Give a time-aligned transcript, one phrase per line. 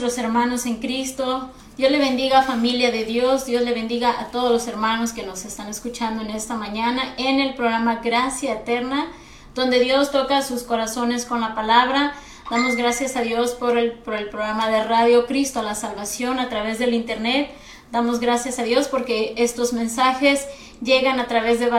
[0.00, 1.50] nuestros hermanos en Cristo.
[1.76, 3.46] Dios le bendiga familia de Dios.
[3.46, 7.38] Dios le bendiga a todos los hermanos que nos están escuchando en esta mañana en
[7.38, 9.06] el programa Gracia Eterna,
[9.54, 12.12] donde Dios toca sus corazones con la palabra.
[12.50, 16.48] Damos gracias a Dios por el, por el programa de Radio Cristo, la salvación a
[16.48, 17.52] través del Internet.
[17.92, 20.48] Damos gracias a Dios porque estos mensajes
[20.82, 21.70] llegan a través de,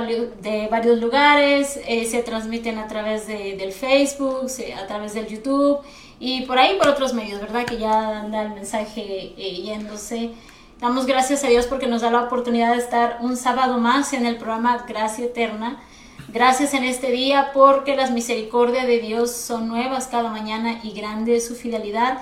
[0.42, 4.48] de varios lugares, eh, se transmiten a través de, del Facebook,
[4.82, 5.80] a través del YouTube
[6.20, 7.66] y por ahí por otros medios, ¿verdad?
[7.66, 10.32] Que ya anda el mensaje eh, yéndose.
[10.80, 14.26] Damos gracias a Dios porque nos da la oportunidad de estar un sábado más en
[14.26, 15.82] el programa Gracia Eterna.
[16.28, 21.40] Gracias en este día porque las misericordias de Dios son nuevas cada mañana y grande
[21.40, 22.20] su fidelidad.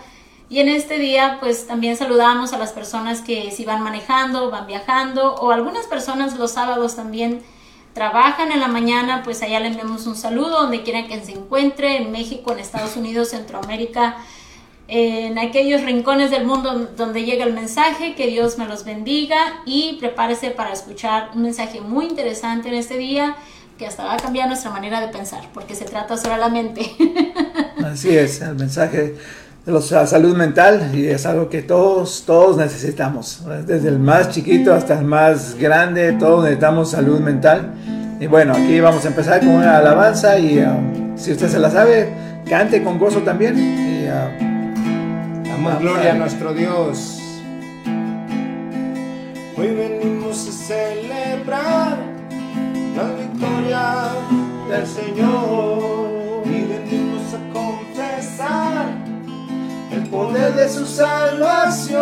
[0.49, 4.67] Y en este día, pues también saludamos a las personas que si van manejando, van
[4.67, 7.41] viajando, o algunas personas los sábados también
[7.93, 11.97] trabajan en la mañana, pues allá le enviamos un saludo donde quiera que se encuentre,
[11.97, 14.17] en México, en Estados Unidos, Centroamérica,
[14.87, 19.97] en aquellos rincones del mundo donde llega el mensaje, que Dios me los bendiga y
[19.99, 23.35] prepárese para escuchar un mensaje muy interesante en este día
[23.77, 26.91] que hasta va a cambiar nuestra manera de pensar, porque se trata solamente.
[27.83, 29.15] Así es, el mensaje
[29.65, 34.73] de la salud mental y es algo que todos, todos necesitamos, desde el más chiquito
[34.73, 37.73] hasta el más grande, todos necesitamos salud mental.
[38.23, 41.69] Y bueno, aquí vamos a empezar con una alabanza y uh, si usted se la
[41.69, 42.07] sabe,
[42.47, 43.57] cante con gozo también.
[43.57, 44.29] Y, uh,
[45.49, 47.19] Damos gloria a nuestro Dios.
[49.57, 51.97] Hoy venimos a celebrar
[52.95, 54.07] la victoria
[54.69, 58.85] del Señor y venimos a confesar
[59.91, 62.01] el poder de su salvación.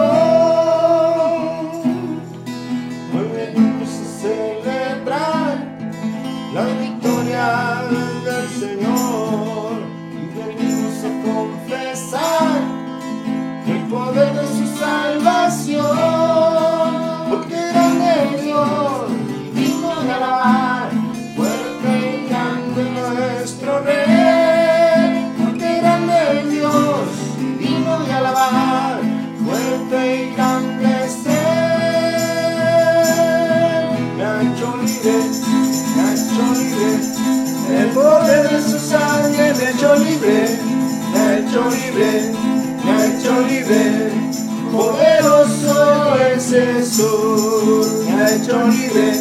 [44.72, 49.12] Poderoso es Jesús, me ha hecho libre,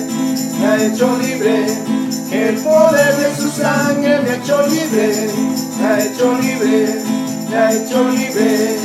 [0.58, 1.66] me ha hecho libre.
[2.30, 5.30] El poder de su sangre me ha hecho libre,
[5.78, 8.76] me ha hecho libre me ha hecho libre,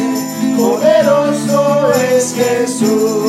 [0.58, 3.25] poderoso es Jesús.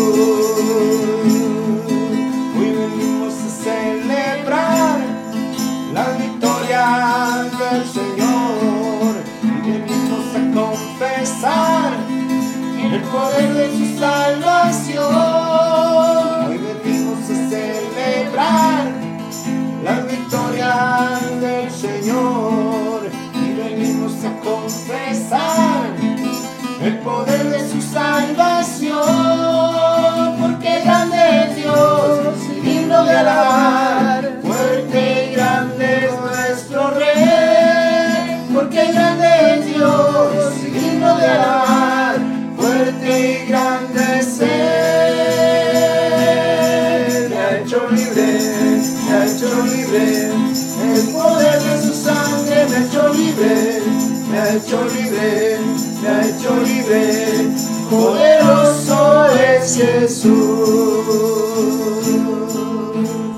[56.89, 57.49] Libre,
[57.91, 61.07] poderoso es Jesús,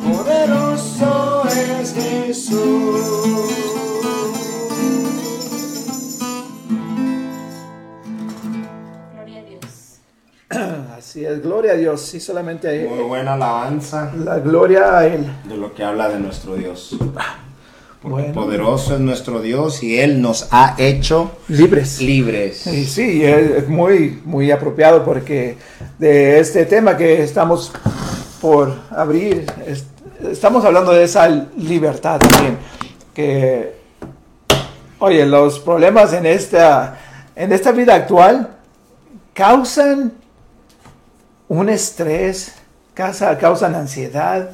[0.05, 2.59] poderoso es Jesús.
[9.15, 9.99] Gloria a Dios.
[10.99, 15.27] Así es, gloria a Dios, sí, solamente hay Muy buena alabanza la gloria a Él.
[15.45, 16.97] de lo que habla de nuestro Dios.
[18.01, 18.33] Porque Bueno.
[18.35, 22.01] poderoso es nuestro Dios y Él nos ha hecho Libres.
[22.01, 22.67] libres.
[22.69, 25.57] Y sí, es muy, muy apropiado porque
[25.99, 27.73] de este tema que estamos
[28.41, 29.85] por abrir, es-
[30.31, 32.57] estamos hablando de esa libertad también.
[33.13, 33.75] Que,
[35.01, 36.99] oye, los problemas en esta,
[37.35, 38.49] en esta vida actual
[39.35, 40.13] causan
[41.49, 42.55] un estrés,
[42.95, 44.51] causa, causan ansiedad,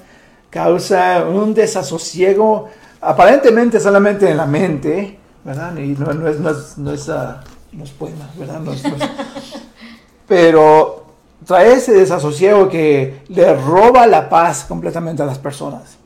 [0.48, 2.70] causa un desasosiego,
[3.04, 5.76] aparentemente solamente en la mente, ¿verdad?
[5.76, 7.42] Y no, no es, no es, no es, ah,
[7.72, 8.60] no es poema, ¿verdad?
[8.60, 8.82] No es-
[10.28, 11.04] pero
[11.46, 15.96] trae ese desasosiego que le roba la paz completamente a las personas.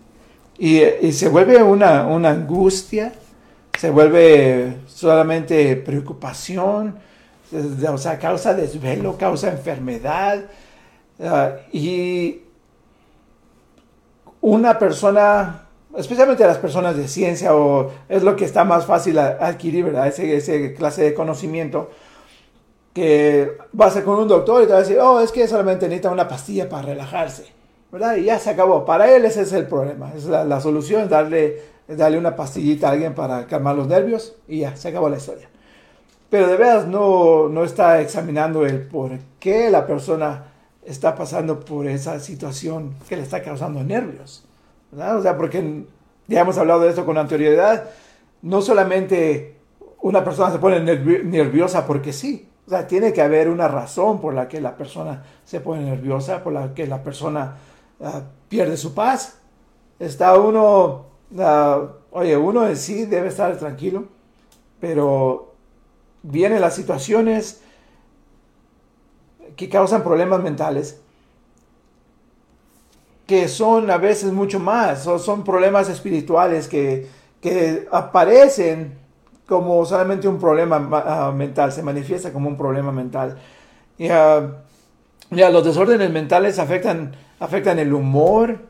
[0.59, 3.12] Y, y se vuelve una, una angustia,
[3.79, 6.97] se vuelve solamente preocupación,
[7.89, 10.45] o sea, causa desvelo, causa enfermedad.
[11.23, 12.41] ah, y
[14.41, 15.62] una persona,
[15.99, 20.06] especialmente las personas de ciencia, o es lo que está más fácil a- adquirir, ¿verdad?
[20.06, 21.91] Ese, ese clase de conocimiento,
[22.95, 25.87] que vas a con un doctor y te va a decir, oh, es que solamente
[25.87, 27.47] necesita una pastilla para relajarse,
[27.93, 28.17] ¿verdad?
[28.17, 28.85] Y ya se acabó.
[28.85, 32.93] Para él ese es el problema, es la, la solución, darle, darle una pastillita a
[32.93, 35.49] alguien para calmar los nervios y ya, se acabó la historia.
[36.31, 40.45] Pero de veras no, no está examinando el por qué la persona
[40.85, 44.45] está pasando por esa situación que le está causando nervios.
[44.90, 45.19] ¿Verdad?
[45.19, 45.85] O sea, porque
[46.26, 47.90] ya hemos hablado de esto con anterioridad.
[48.43, 49.56] No solamente
[50.00, 52.49] una persona se pone nervi- nerviosa porque sí.
[52.67, 56.43] O sea, tiene que haber una razón por la que la persona se pone nerviosa,
[56.44, 57.56] por la que la persona
[58.00, 59.38] ah, pierde su paz.
[59.99, 61.06] Está uno,
[61.38, 64.05] ah, oye, uno en sí debe estar tranquilo,
[64.81, 65.55] pero
[66.23, 67.62] vienen las situaciones
[69.56, 71.00] que causan problemas mentales,
[73.29, 77.07] que son a veces mucho más, o son problemas espirituales que,
[77.43, 78.99] que aparecen
[79.47, 83.39] como solamente un problema ma- ah, mental, se manifiesta como un problema mental.
[83.99, 84.65] Y, ah,
[85.31, 88.61] ya, los desórdenes mentales afectan, afectan el humor,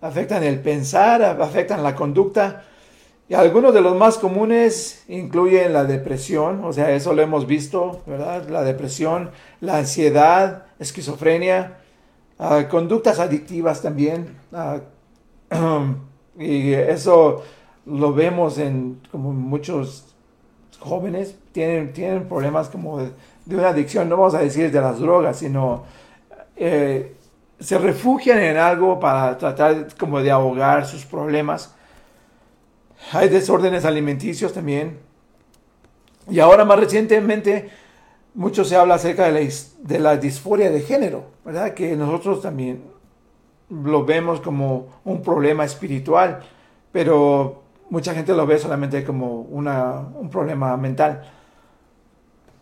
[0.00, 2.64] afectan el pensar, afectan la conducta.
[3.28, 8.02] Y algunos de los más comunes incluyen la depresión, o sea, eso lo hemos visto,
[8.06, 8.48] ¿verdad?
[8.48, 9.30] La depresión,
[9.60, 11.77] la ansiedad, esquizofrenia,
[12.38, 14.36] ah, conductas adictivas también.
[14.52, 14.80] ah,
[16.38, 17.42] y eso
[17.86, 20.14] lo vemos en como muchos
[20.78, 23.10] jóvenes tienen, tienen problemas como de,
[23.46, 25.84] una adicción, no vamos a decir de las drogas, sino
[26.56, 27.16] eh,
[27.58, 31.74] se refugian en algo para tratar como de ahogar sus problemas.
[33.12, 34.98] Hay desórdenes alimenticios también.
[36.30, 37.70] Y ahora más recientemente,
[38.34, 39.50] mucho se habla acerca de la,
[39.82, 41.74] de la disforia de género, ¿verdad?
[41.74, 42.82] Que nosotros también
[43.70, 46.40] lo vemos como un problema espiritual,
[46.92, 51.30] pero mucha gente lo ve solamente como una, un problema mental.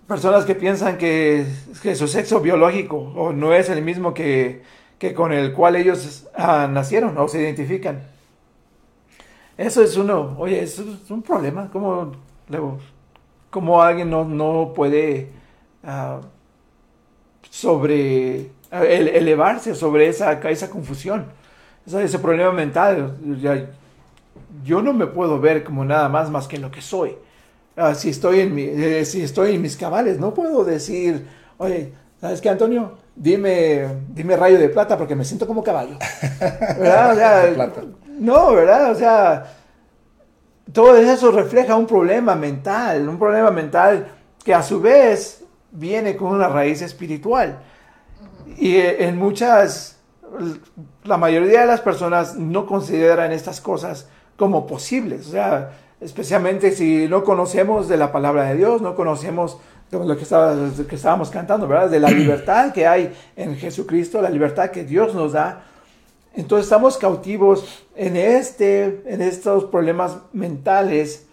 [0.07, 1.45] Personas que piensan que,
[1.83, 4.63] que su sexo biológico o no es el mismo que,
[4.99, 8.03] que con el cual ellos ah, nacieron o se identifican.
[9.57, 11.71] Eso es uno, oye, eso es un problema.
[11.73, 12.13] ¿Cómo,
[12.49, 12.79] luego,
[13.51, 15.31] cómo alguien no, no puede
[15.87, 16.21] ah,
[17.51, 21.27] sobre ah, ele- elevarse sobre esa, esa confusión,
[21.87, 23.17] ese, ese problema mental?
[23.41, 23.67] Ya,
[24.65, 27.17] yo no me puedo ver como nada más más que lo que soy.
[27.77, 31.27] Ah, si, estoy en mi, eh, si estoy en mis cabales, no puedo decir,
[31.59, 32.95] oye, ¿sabes qué, Antonio?
[33.15, 35.97] Dime, dime rayo de plata porque me siento como caballo.
[36.41, 37.13] ¿Verdad?
[37.13, 37.83] O sea, De plata.
[38.07, 38.93] no, ¿verdad?
[38.93, 39.45] O sea,
[40.73, 44.09] todo eso refleja un problema mental, un problema mental
[44.45, 47.61] que a su vez viene con una raíz espiritual.
[48.57, 49.99] Y eh, en muchas,
[51.05, 55.29] la mayoría de las personas no consideran estas cosas como posibles.
[55.29, 59.59] O sea, especialmente si no conocemos de la palabra de Dios, no conocemos
[59.91, 60.55] de lo que, estaba,
[60.89, 61.91] que estábamos cantando, ¿verdad?
[61.91, 65.65] De la libertad que hay en Jesucristo, la libertad que Dios nos da.
[66.35, 71.27] Entonces estamos cautivos en, este, en estos problemas mentales,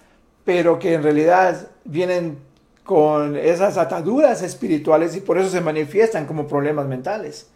[0.45, 2.37] pero que en realidad vienen
[2.83, 7.47] con esas ataduras espirituales y por eso se manifiestan como problemas mentales.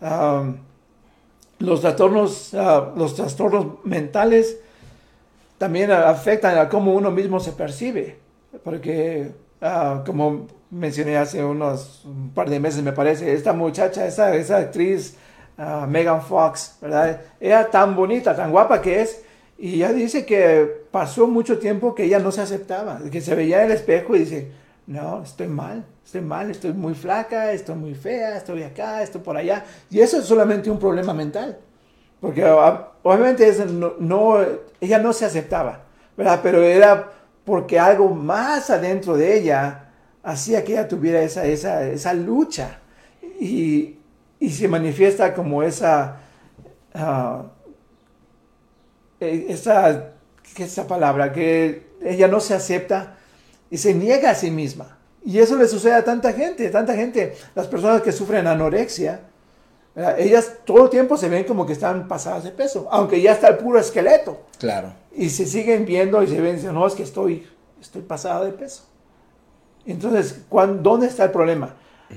[0.00, 0.56] Um,
[1.58, 4.58] los, trastornos, uh, los trastornos mentales
[5.58, 8.16] también afectan a cómo uno mismo se percibe,
[8.62, 14.34] porque uh, como mencioné hace unos un par de meses me parece, esta muchacha, esa,
[14.34, 15.16] esa actriz
[15.58, 17.20] uh, Megan Fox, ¿verdad?
[17.40, 19.22] Ella tan bonita, tan guapa que es,
[19.58, 23.58] y ella dice que pasó mucho tiempo que ella no se aceptaba, que se veía
[23.58, 24.52] en el espejo y dice,
[24.86, 29.36] no, estoy mal, estoy mal, estoy muy flaca, estoy muy fea, estoy acá, estoy por
[29.36, 29.64] allá.
[29.90, 31.58] Y eso es solamente un problema mental.
[32.20, 32.44] Porque
[33.02, 34.38] obviamente es no, no,
[34.80, 35.80] ella no se aceptaba,
[36.16, 36.38] ¿verdad?
[36.40, 37.10] Pero era
[37.44, 39.90] porque algo más adentro de ella
[40.22, 42.78] hacía que ella tuviera esa, esa, esa lucha.
[43.40, 43.96] Y,
[44.38, 46.20] y se manifiesta como esa...
[46.94, 47.57] Uh,
[49.20, 50.12] esa,
[50.54, 51.32] ¿qué es esa palabra?
[51.32, 53.16] Que ella no se acepta
[53.70, 54.98] y se niega a sí misma.
[55.24, 59.20] Y eso le sucede a tanta gente, tanta gente, las personas que sufren anorexia,
[59.94, 60.18] ¿verdad?
[60.18, 63.48] ellas todo el tiempo se ven como que están pasadas de peso, aunque ya está
[63.48, 64.46] el puro esqueleto.
[64.58, 64.92] Claro.
[65.12, 67.46] Y se siguen viendo y se ven dicen, no, es que estoy,
[67.80, 68.84] estoy pasada de peso.
[69.84, 71.74] Entonces, ¿dónde está el problema?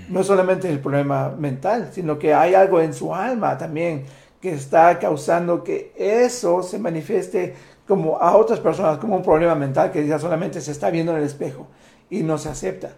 [0.08, 4.06] No solamente el problema mental, sino que hay algo en su alma también
[4.42, 7.56] que está causando que eso se manifieste
[7.88, 11.20] como a otras personas como un problema mental que ya solamente se está viendo en
[11.20, 11.68] el espejo
[12.10, 12.92] y no se acepta.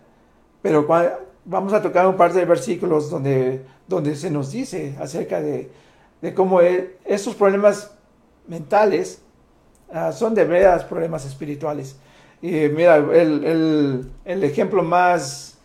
[0.62, 5.42] Pero cua- vamos a tocar un par de versículos donde, donde se nos dice acerca
[5.42, 5.70] de,
[6.22, 7.92] de cómo e- estos problemas
[8.48, 9.22] mentales
[9.92, 11.98] ah, son de veras problemas espirituales.
[12.42, 15.58] Y mira, el, el- el ejemplo más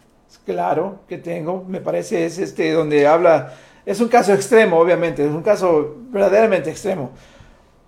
[0.44, 3.54] claro que tengo, me parece, es este donde habla,
[3.90, 7.10] es un caso extremo, obviamente, es un caso verdaderamente extremo,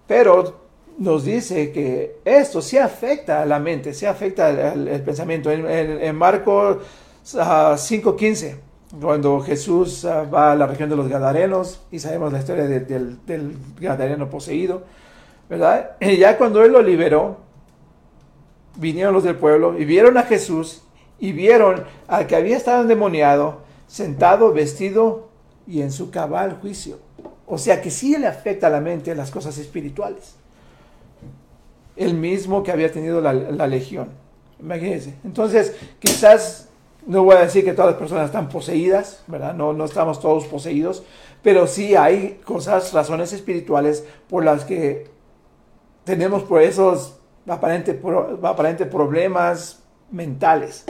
[0.07, 0.59] pero
[0.99, 5.50] nos dice que esto sí afecta a la mente, sí afecta al, pensamiento.
[5.50, 6.78] En, en- en Marcos
[7.38, 8.57] ah, 5.15,
[9.00, 12.80] cuando Jesús ah, va a la región de los Gadarenos, y sabemos la historia de-
[12.80, 14.83] del, del Gadareno poseído,
[15.49, 15.92] ¿verdad?
[16.00, 17.38] Y ya cuando él lo liberó,
[18.76, 20.83] vinieron los del pueblo y vieron a Jesús
[21.19, 25.29] y vieron al que había estado endemoniado, sentado, vestido
[25.70, 26.98] y en su cabal juicio.
[27.46, 30.34] O sea que sí le afecta a la mente las cosas espirituales.
[31.96, 33.32] El mismo que había tenido la,
[33.66, 34.08] legión.
[34.60, 35.14] Imagínense.
[35.24, 36.68] Entonces, quizás,
[37.06, 39.54] no voy a decir que todas las personas están poseídas, ¿verdad?
[39.54, 41.02] No, no estamos todos poseídos,
[41.42, 45.08] pero sí hay cosas, razones espirituales por las que
[46.04, 50.84] tenemos por esos aparentes pro- aparente problemas mentales.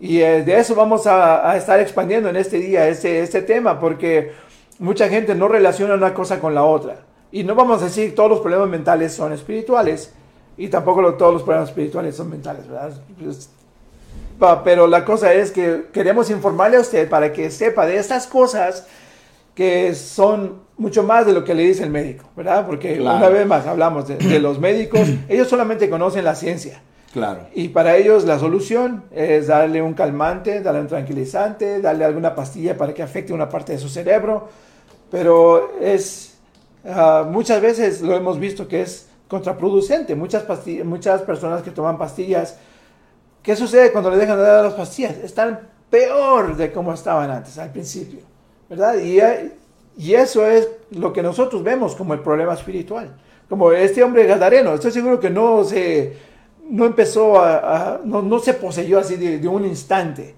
[0.00, 3.80] Y eh, de eso vamos a, a estar expandiendo en este día, este, este tema,
[3.80, 4.32] porque
[4.78, 6.98] mucha gente no relaciona una cosa con la otra.
[7.32, 10.12] Y no vamos a decir todos los problemas mentales son espirituales,
[10.58, 12.92] y tampoco lo- todos los problemas espirituales son mentales, ¿verdad?
[13.22, 13.50] Pues,
[14.64, 18.86] pero la cosa es que queremos informarle a usted para que sepa de estas cosas
[19.54, 22.66] que son mucho más de lo que le dice el médico, ¿verdad?
[22.66, 23.16] Porque Claro.
[23.16, 26.82] una vez más hablamos de, de los médicos, ellos solamente conocen la ciencia.
[27.16, 27.46] Claro.
[27.54, 32.76] Y para ellos la solución es darle un calmante, darle un tranquilizante, darle alguna pastilla
[32.76, 34.50] para que afecte una parte de su cerebro.
[35.10, 36.36] Pero es,
[36.84, 40.14] ah, muchas veces lo hemos visto que es contraproducente.
[40.14, 40.44] Muchas,
[40.84, 42.58] muchas personas que toman pastillas,
[43.42, 45.16] ¿qué sucede cuando le dejan de dar las pastillas?
[45.16, 48.20] Están peor de como estaban antes, al principio.
[48.68, 48.96] ¿Verdad?
[48.98, 49.20] Y,
[49.96, 53.16] y eso es lo que nosotros vemos como el problema espiritual.
[53.48, 56.26] Como este hombre gadareno, estoy seguro que no se,
[56.68, 60.34] no empezó a, a- no, no se poseyó así de, de un instante.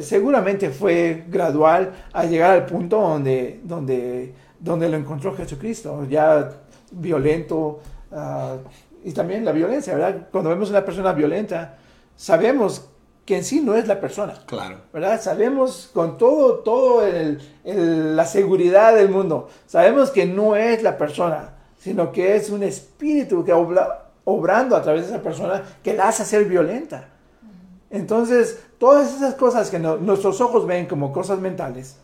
[0.00, 6.50] seguramente fue gradual a llegar al punto donde, donde, donde lo encontró Jesucristo, ya
[6.90, 7.80] violento,
[8.12, 8.56] ah,
[9.04, 10.28] y también la violencia, ¿verdad?
[10.30, 11.76] Cuando vemos una persona violenta,
[12.16, 12.88] sabemos
[13.24, 14.34] que en sí no es la persona.
[14.46, 14.78] Claro.
[14.92, 15.20] ¿verdad?
[15.20, 20.98] Sabemos con todo, todo el- el- la seguridad del mundo, sabemos que no es la
[20.98, 23.52] persona, sino que es un espíritu que
[24.24, 27.08] obrando a través de esa persona que la hace ser violenta.
[27.90, 31.96] Entonces, todas esas cosas que no- nuestros ojos ven como cosas mentales,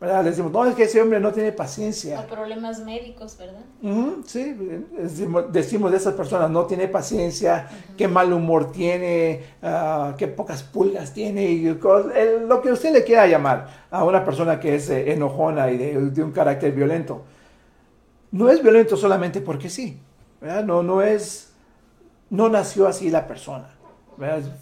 [0.00, 0.22] ¿verdad?
[0.22, 2.20] Le decimos, no, es que ese hombre no tiene paciencia.
[2.20, 3.60] O problemas médicos, ¿verdad?
[3.82, 4.56] Ujú, sí,
[4.98, 10.62] decimos, decimos de esas personas, no tiene paciencia, qué mal humor tiene, ah, qué pocas
[10.62, 14.90] pulgas tiene, y el- lo que usted le quiera llamar a una persona que es
[14.90, 17.22] eh, enojona y de, de un carácter violento.
[18.30, 19.98] No es violento solamente porque sí,
[20.40, 20.64] ¿verdad?
[20.64, 21.51] No, no es,
[22.32, 23.68] no nació así la persona.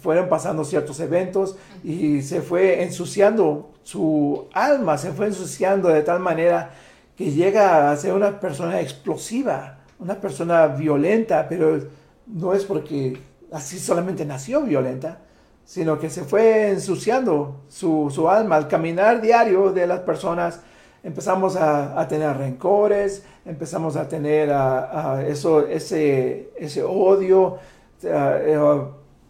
[0.01, 6.19] Fueron pasando ciertos eventos y se fue ensuciando su alma, se fue ensuciando de tal
[6.19, 6.71] manera
[7.15, 11.79] que llega a ser una persona explosiva, una persona violenta, pero
[12.27, 13.17] no es porque
[13.53, 15.19] así solamente nació violenta,
[15.63, 20.59] sino que se fue ensuciando su, su alma al caminar diario de las personas.
[21.03, 27.57] Empezamos a, a tener rencores, empezamos a tener a- a eso, ese, ese odio,
[28.03, 28.81] eh,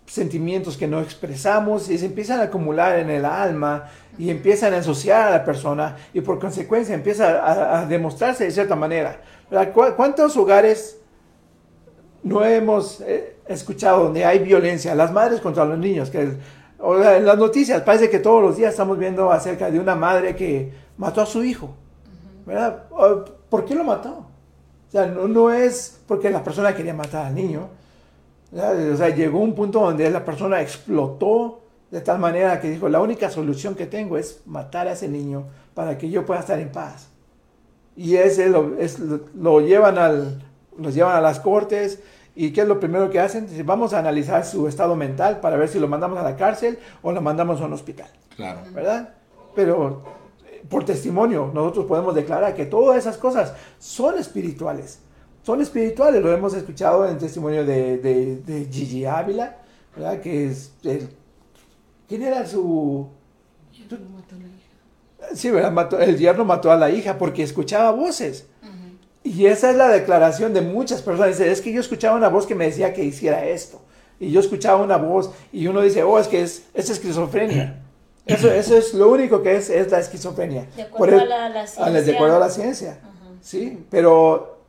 [0.05, 3.85] sentimientos que no expresamos y se empiezan a acumular en el alma
[4.17, 8.51] y empiezan a ensuciar a la persona y por consecuencia empieza a, a demostrarse de
[8.51, 9.21] cierta manera.
[9.49, 9.71] ¿Verdad?
[9.71, 10.97] ¿Cu- ¿Cuántos hogares
[12.23, 14.93] no hemos eh, escuchado donde hay violencia?
[14.95, 18.97] Las madres contra los niños, que en las noticias parece que todos los días estamos
[18.97, 21.73] viendo acerca de una madre que mató a su hijo.
[22.45, 22.83] ¿verdad?
[23.49, 24.27] ¿Por qué lo mató?
[24.87, 27.69] O sea, no, no es porque la persona quería matar al niño.
[28.51, 28.91] ¿verdad?
[28.91, 33.01] O sea, llegó un punto donde la persona explotó de tal manera que dijo, la
[33.01, 36.71] única solución que tengo es matar a ese niño para que yo pueda estar en
[36.71, 37.09] paz.
[37.95, 40.43] Y ese lo, es, lo, llevan al,
[40.77, 41.99] los llevan a las cortes
[42.35, 43.47] y ¿qué es lo primero que hacen?
[43.65, 47.11] Vamos a analizar su estado mental para ver si lo mandamos a la cárcel o
[47.11, 48.09] lo mandamos a un hospital.
[48.37, 48.61] Claro.
[48.71, 49.09] ¿verdad?
[49.53, 50.20] Pero
[50.69, 54.99] por testimonio nosotros podemos declarar que todas esas cosas son espirituales.
[55.43, 59.57] Son espirituales, lo hemos escuchado en el testimonio de, de, de Gigi Ávila,
[59.95, 60.19] ¿verdad?
[60.21, 61.09] Que es el-
[62.07, 63.07] ¿Quién era su...?
[65.33, 65.71] Sí, ¿verdad?
[65.71, 68.47] Mató- el yerno mató a la hija porque escuchaba voces.
[69.23, 71.37] Y esa es la declaración de muchas personas.
[71.37, 73.81] Dice, es que yo escuchaba una voz que me decía que hiciera esto.
[74.19, 77.81] Y yo escuchaba una voz y uno dice, oh, es que es, es esquizofrenia.
[78.25, 80.67] Eso, eso es lo único que es, es la esquizofrenia.
[80.75, 82.01] De acuerdo el- a la, la a ciencia.
[82.01, 82.99] de acuerdo a la ciencia.
[83.41, 84.59] Sí, pero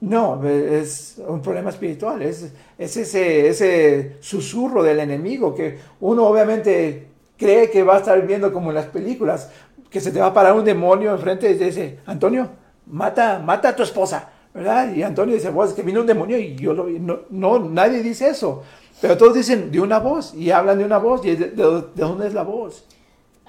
[0.00, 2.22] no, es un problema espiritual.
[2.22, 8.24] Es, es ese, ese susurro del enemigo que uno obviamente cree que va a estar
[8.26, 9.50] viendo como en las películas,
[9.90, 12.48] que se te va a parar un demonio enfrente y te dice, Antonio,
[12.86, 14.94] mata, mata a tu esposa, ¿verdad?
[14.94, 17.00] Y Antonio dice, pues que vino un demonio y yo lo vi.
[17.00, 18.62] No, no, nadie dice eso.
[19.00, 21.24] Pero todos dicen de una voz y hablan de una voz.
[21.24, 22.84] ¿Y de, de- de dónde es la voz?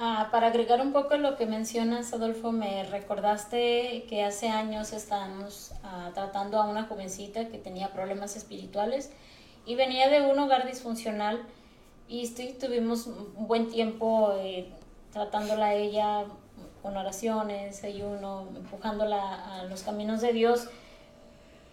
[0.03, 5.74] Ah, para agregar un poco lo que mencionas, Adolfo, me recordaste que hace años estábamos
[5.84, 9.12] ah, tratando a una jovencita que tenía problemas espirituales
[9.63, 11.43] y venía de un hogar disfuncional
[12.08, 14.72] y sí, tuvimos un buen tiempo eh,
[15.13, 16.25] tratándola a ella
[16.81, 20.67] con oraciones, ayuno, empujándola a los caminos de Dios.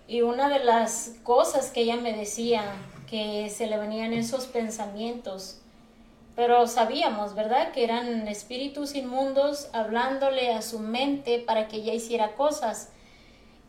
[0.06, 2.62] Y una de las cosas que ella me decía,
[3.08, 5.62] que se le venían esos pensamientos,
[6.38, 7.72] pero sabíamos, ¿verdad?
[7.72, 12.92] Que eran espíritus inmundos hablándole a su mente para que ella hiciera cosas.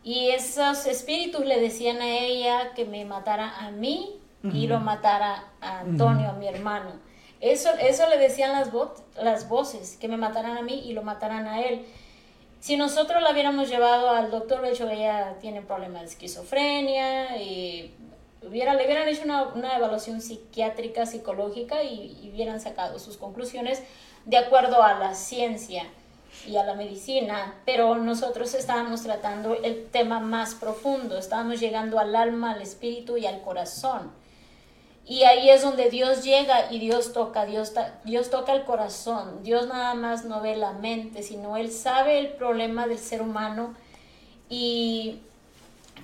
[0.04, 4.20] Y esos espíritus le decían a ella que me matara a mí
[4.54, 6.92] y lo matara a Antonio, a mi hermano.
[7.40, 11.02] Eso, eso le decían las, vo- las voces, que me mataran a mí y lo
[11.02, 11.84] mataran a él.
[12.60, 17.92] Si nosotros la hubiéramos llevado al doctor, de hecho ella tiene problemas de esquizofrenia, y
[18.46, 23.82] hubiera, le hubieran hecho una, una evaluación psiquiátrica, psicológica y, y hubieran sacado sus conclusiones
[24.24, 25.84] de acuerdo a la ciencia
[26.46, 32.14] y a la medicina, pero nosotros estábamos tratando el tema más profundo, estábamos llegando al
[32.14, 34.12] alma, al espíritu y al corazón.
[35.06, 37.72] Y ahí es donde Dios llega y Dios toca, Dios,
[38.04, 39.42] Dios toca el corazón.
[39.42, 43.74] Dios nada más no ve la mente, sino Él sabe el problema del ser humano.
[44.48, 45.18] Y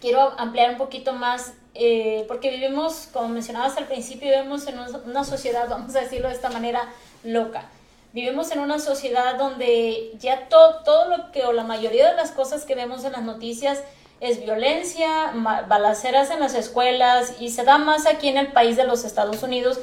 [0.00, 5.02] quiero ampliar un poquito más, eh, porque vivimos, como mencionabas al principio, vivimos en un-
[5.10, 6.88] una sociedad, vamos a decirlo de esta manera,
[7.24, 7.64] loca.
[8.12, 12.30] Vivimos en una sociedad donde ya to- todo lo que, o la mayoría de las
[12.30, 13.82] cosas que vemos en las noticias,
[14.20, 15.32] es violencia,
[15.68, 19.42] balaceras en las escuelas y se da más aquí en el país de los Estados
[19.42, 19.78] Unidos,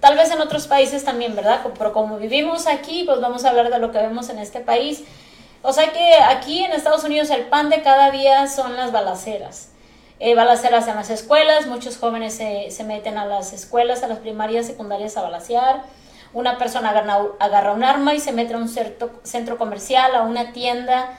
[0.00, 1.60] tal vez en otros países también, ¿verdad?
[1.76, 5.04] Pero como vivimos aquí, pues vamos a hablar de lo que vemos en este país.
[5.62, 9.68] O sea que aquí en Estados Unidos el pan de cada día son las balaceras.
[10.20, 14.18] Eh, balaceras en las escuelas, muchos jóvenes se, se meten a las escuelas, a las
[14.18, 15.82] primarias, secundarias a balacear.
[16.32, 16.90] Una persona
[17.38, 21.18] agarra, un arma y se mete a un certo- centro comercial, a una tienda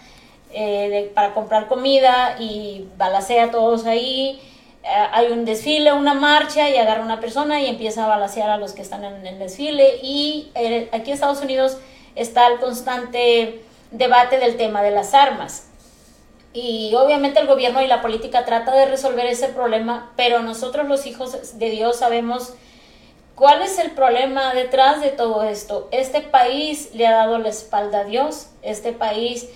[0.51, 4.41] eh, para comprar comida y balacea a todos ahí.
[4.83, 8.57] Eh, hay un desfile, una marcha y agarra una persona y empieza a balacear a
[8.57, 9.99] los que están en el desfile.
[10.01, 11.77] Y eh, aquí en Estados Unidos
[12.15, 15.67] está el constante debate del tema de las armas.
[16.55, 21.05] Y obviamente el gobierno y la política trata de resolver ese problema, pero nosotros los
[21.05, 22.53] hijos de Dios sabemos
[23.35, 25.89] cuál es el problema detrás de todo esto.
[25.91, 29.49] Este país le ha dado la espalda a Dios, este país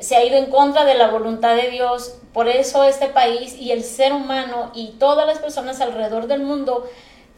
[0.00, 3.72] se ha ido en contra de la voluntad de Dios, por eso este país y
[3.72, 6.86] el ser humano y todas las personas alrededor del mundo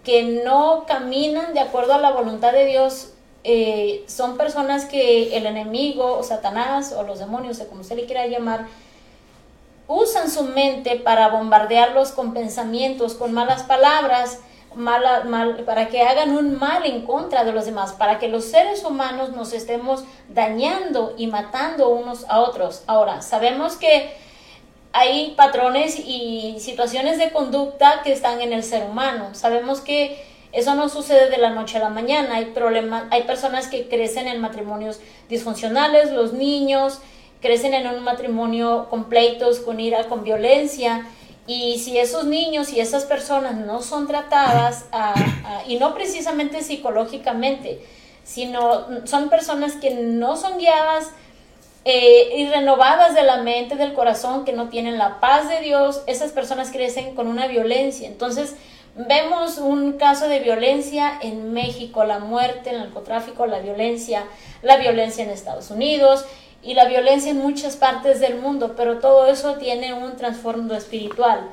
[0.03, 3.13] que no caminan de acuerdo a la voluntad de Dios
[3.45, 8.07] eh, son personas que el enemigo o Satanás o los demonios o como usted le
[8.07, 8.67] quiera llamar
[9.87, 14.39] usan su mente para bombardearlos con pensamientos, con malas palabras,
[14.75, 18.45] mala, mal, para que hagan un mal en contra de los demás, para que los
[18.45, 22.85] seres humanos nos estemos dañando y matando unos a otros.
[22.87, 24.15] Ahora, sabemos que
[24.93, 29.31] hay patrones y situaciones de conducta que están en el ser humano.
[29.33, 32.37] Sabemos que eso no sucede de la noche a la mañana.
[32.37, 37.01] Hay problemas, hay personas que crecen en matrimonios disfuncionales, los niños
[37.41, 41.07] crecen en un matrimonio con pleitos, con ira, con violencia.
[41.47, 44.87] Y si esos niños y esas personas no son tratadas,
[45.67, 47.81] y no precisamente psicológicamente,
[48.25, 51.11] sino son personas que no son guiadas
[51.85, 56.03] eh, y renovadas de la mente, del corazón, que no tienen la paz de Dios,
[56.07, 58.07] esas personas crecen con una violencia.
[58.07, 58.55] Entonces,
[58.97, 64.25] vemos un caso de violencia en México, la muerte, el narcotráfico, la violencia,
[64.63, 66.25] la violencia en Estados Unidos
[66.63, 71.49] y la violencia en muchas partes del mundo, pero todo eso tiene un trasfondo espiritual.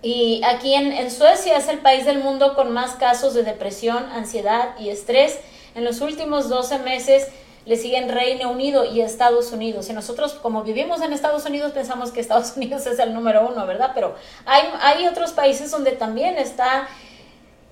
[0.00, 4.04] Y aquí en, en Suecia es el país del mundo con más casos de depresión,
[4.12, 5.38] ansiedad y estrés.
[5.74, 7.28] En los últimos 12 meses
[7.68, 9.90] le siguen Reino Unido y Estados Unidos.
[9.90, 13.66] Y nosotros, como vivimos en Estados Unidos, pensamos que Estados Unidos es el número uno,
[13.66, 13.92] ¿verdad?
[13.94, 14.14] Pero
[14.46, 16.88] hay, hay otros países donde también está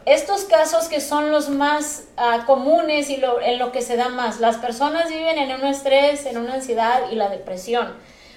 [0.04, 4.10] estos casos que son los más ah, comunes y lo, en lo que se da
[4.10, 4.38] más.
[4.38, 7.94] Las personas viven en un estrés, en una ansiedad y la depresión.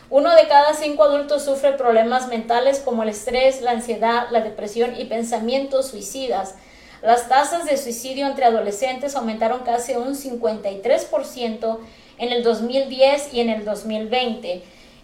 [0.09, 4.95] Uno de cada cinco adultos sufre problemas mentales como el estrés, la ansiedad, la depresión
[4.97, 6.55] y pensamientos suicidas.
[7.01, 11.77] Las tasas de suicidio entre adolescentes aumentaron casi un 53%
[12.17, 14.61] en el 2010 y en el 2020.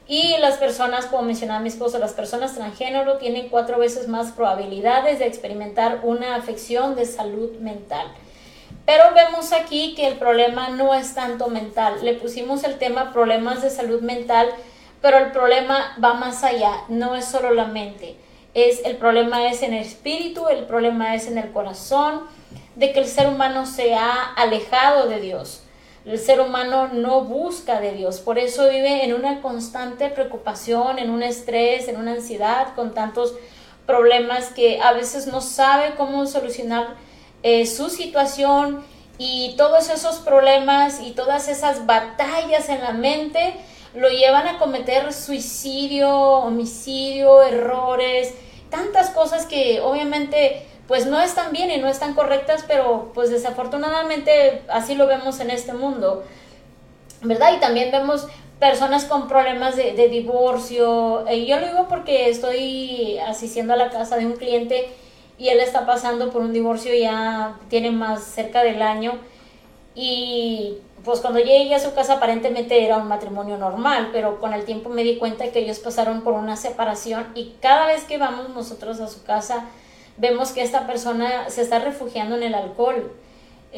[0.07, 5.19] Y las personas, como mencionaba mi esposo, las personas transgénero tienen cuatro veces más probabilidades
[5.19, 8.07] de experimentar una afección de salud mental.
[8.85, 12.03] Pero vemos aquí que el problema no es tanto mental.
[12.03, 14.49] Le pusimos el tema problemas de salud mental,
[15.01, 18.15] pero el problema va más allá, no es solo la mente.
[18.55, 22.21] Es el problema es en el espíritu, el problema es en el corazón,
[22.75, 25.61] de que el ser humano se ha alejado de Dios.
[26.05, 31.09] El ser humano no busca de Dios, por eso vive en una constante preocupación, en
[31.09, 33.33] un estrés, en una ansiedad, con tantos
[33.85, 36.95] problemas que a veces no sabe cómo solucionar
[37.43, 38.85] eh, su situación
[39.17, 43.55] y todos esos problemas y todas esas batallas en la mente
[43.95, 48.33] lo llevan a cometer suicidio, homicidio, errores,
[48.75, 54.61] tantas cosas que obviamente pues no están bien y no están correctas, pero pues desafortunadamente
[54.67, 56.23] así lo vemos en este mundo,
[57.21, 57.53] ¿verdad?
[57.55, 58.27] Y también vemos
[58.59, 61.25] personas con problemas de, divorcio.
[61.31, 64.89] Y yo lo digo porque estoy asistiendo a la casa de un cliente
[65.37, 69.19] y él está pasando por un divorcio ya tiene más cerca del año
[69.95, 74.65] y pues cuando llegué a su casa aparentemente era un matrimonio normal, pero con el
[74.65, 78.49] tiempo me di cuenta que ellos pasaron por una separación y cada vez que vamos
[78.49, 79.65] nosotros a su casa
[80.17, 83.11] vemos que esta persona se está refugiando en el alcohol.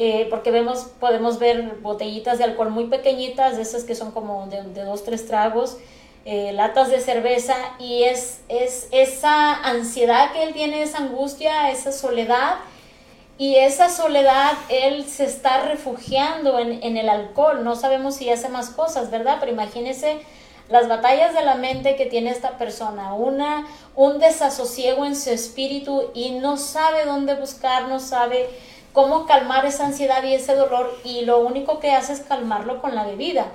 [0.00, 4.46] Eh, porque vemos, podemos ver botellitas de alcohol muy pequeñitas, de esas que son como
[4.46, 5.76] de, dos, tres tragos,
[6.24, 11.90] eh, latas de cerveza, y es, es esa ansiedad que él tiene, esa angustia, esa
[11.90, 12.58] soledad,
[13.38, 18.48] y esa soledad él se está refugiando en, en el alcohol, no sabemos si hace
[18.48, 19.36] más cosas, ¿verdad?
[19.38, 20.20] Pero imagínese
[20.68, 26.10] las batallas de la mente que tiene esta persona, una, un desasosiego en su espíritu
[26.14, 28.48] y no sabe dónde buscar, no sabe
[28.92, 32.94] cómo calmar esa ansiedad y ese dolor y lo único que hace es calmarlo con
[32.94, 33.46] la bebida.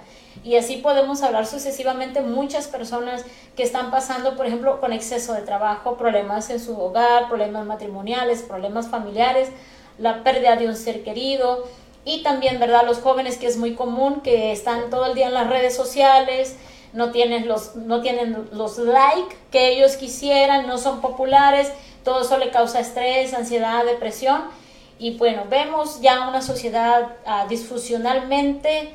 [0.44, 3.24] Y así podemos hablar sucesivamente muchas personas
[3.56, 8.42] que están pasando, por ejemplo, con exceso de trabajo, problemas en su hogar, problemas matrimoniales,
[8.42, 9.50] problemas familiares,
[9.98, 11.66] la pérdida de un ser querido
[12.06, 12.86] y también, ¿verdad?
[12.86, 16.56] Los jóvenes que es muy común que están todo el día en las redes sociales,
[16.94, 21.72] no tienen los, no tienen los like que ellos quisieran, no son populares,
[22.04, 24.42] todo eso le causa estrés, ansiedad, depresión.
[25.00, 28.92] Y bueno, vemos ya una sociedad uh, disfuncionalmente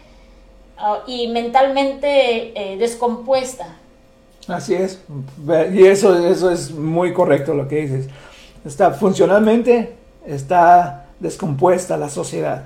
[0.79, 3.77] ah, y mentalmente eh, descompuesta.
[4.47, 5.01] Así es,
[5.75, 8.09] y eso, eso es muy correcto lo que dices.
[8.65, 9.95] Está funcionalmente,
[10.29, 12.65] está descompuesta la sociedad.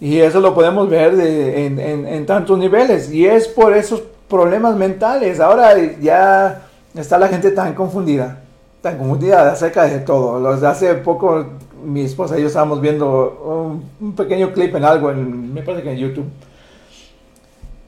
[0.00, 3.12] Y eso lo podemos ver en, tantos niveles.
[3.12, 5.40] Y es por esos problemas mentales.
[5.40, 6.62] Ahora ya
[6.94, 8.38] está la gente tan confundida,
[8.80, 10.48] tan confundida acerca de todo.
[10.66, 11.44] hace poco
[11.84, 15.92] mi esposa y yo estábamos viendo un, pequeño clip en algo, en, me parece que
[15.92, 16.26] en YouTube.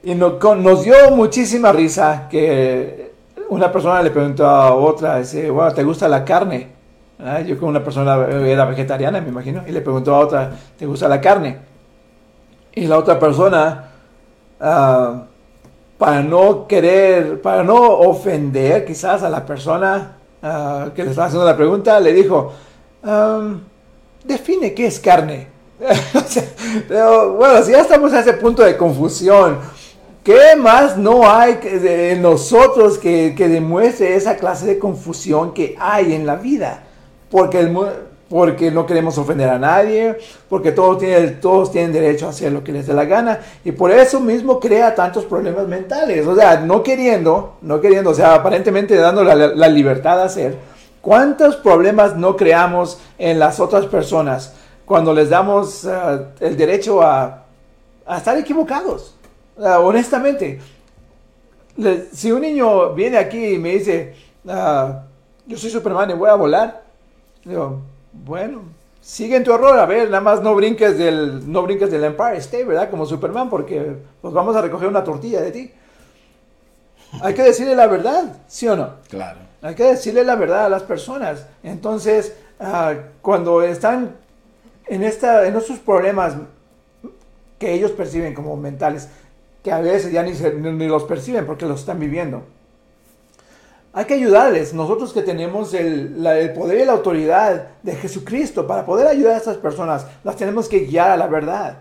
[0.03, 3.13] Y nos dio muchísima risa que
[3.49, 6.72] una persona le preguntó a otra, ¿te gusta la carne?
[7.23, 10.85] Ah, yo con una persona era vegetariana, me imagino, y le preguntó a otra, ¿te
[10.85, 11.59] gusta la carne?
[12.73, 13.89] Y la otra persona...
[14.59, 15.33] Uh,
[16.03, 21.45] para no querer, para no ofender quizás a la persona ah, que le estaba haciendo
[21.45, 22.51] la pregunta, le dijo,
[24.25, 25.47] define qué es carne.
[27.37, 29.59] bueno, si ya estamos a ese punto de confusión,
[30.25, 36.13] ¿qué más no hay en nosotros que, que demuestre esa clase de confusión que hay
[36.13, 36.83] en la vida?
[37.33, 37.75] Porque el,
[38.29, 42.63] porque no queremos ofender a nadie, porque todos tienen, todos tienen derecho a hacer lo
[42.63, 46.59] que les dé la gana, y por eso mismo crea tantos problemas mentales, o sea,
[46.59, 50.55] no queriendo, no queriendo, o sea, aparentemente dando la, libertad a hacer,
[51.01, 54.53] ¿cuántos problemas no creamos en las otras personas
[54.85, 55.89] cuando les damos eh,
[56.39, 57.45] el derecho a,
[58.15, 59.15] estar equivocados?
[59.57, 60.59] honestamente,
[62.11, 64.13] si un niño viene aquí y me dice,
[64.47, 65.01] ah,
[65.47, 66.82] yo soy Superman y voy a volar,
[67.45, 67.81] digo,
[68.13, 68.61] bueno,
[69.01, 72.37] sigue en tu error, a ver, nada más no brinques del, no brinques del Empire
[72.37, 72.89] State, ¿verdad?
[72.89, 75.71] Como Superman, porque pues vamos a recoger una tortilla de ti.
[77.21, 78.95] Hay que decirle la verdad, ¿sí o no?
[79.09, 79.39] Claro.
[79.61, 81.45] Hay que decirle la verdad a las personas.
[81.63, 84.15] Entonces, ah, cuando están
[84.87, 86.35] en, esta, en estos problemas
[87.59, 89.09] que ellos perciben como mentales,
[89.63, 92.43] que a veces ya ni, ni los perciben porque los están viviendo
[93.93, 94.73] hay que ayudarles.
[94.73, 96.15] Nosotros que tenemos el,
[96.55, 100.79] poder y la autoridad de Jesucristo para poder ayudar a estas personas, las tenemos que
[100.81, 101.77] guiar a la verdad.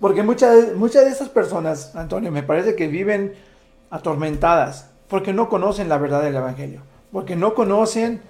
[0.00, 3.34] Porque muchas, muchas de estas personas, Antonio, me parece que viven
[3.90, 6.80] atormentadas porque no conocen la verdad del Evangelio.
[7.12, 8.20] Porque no conocen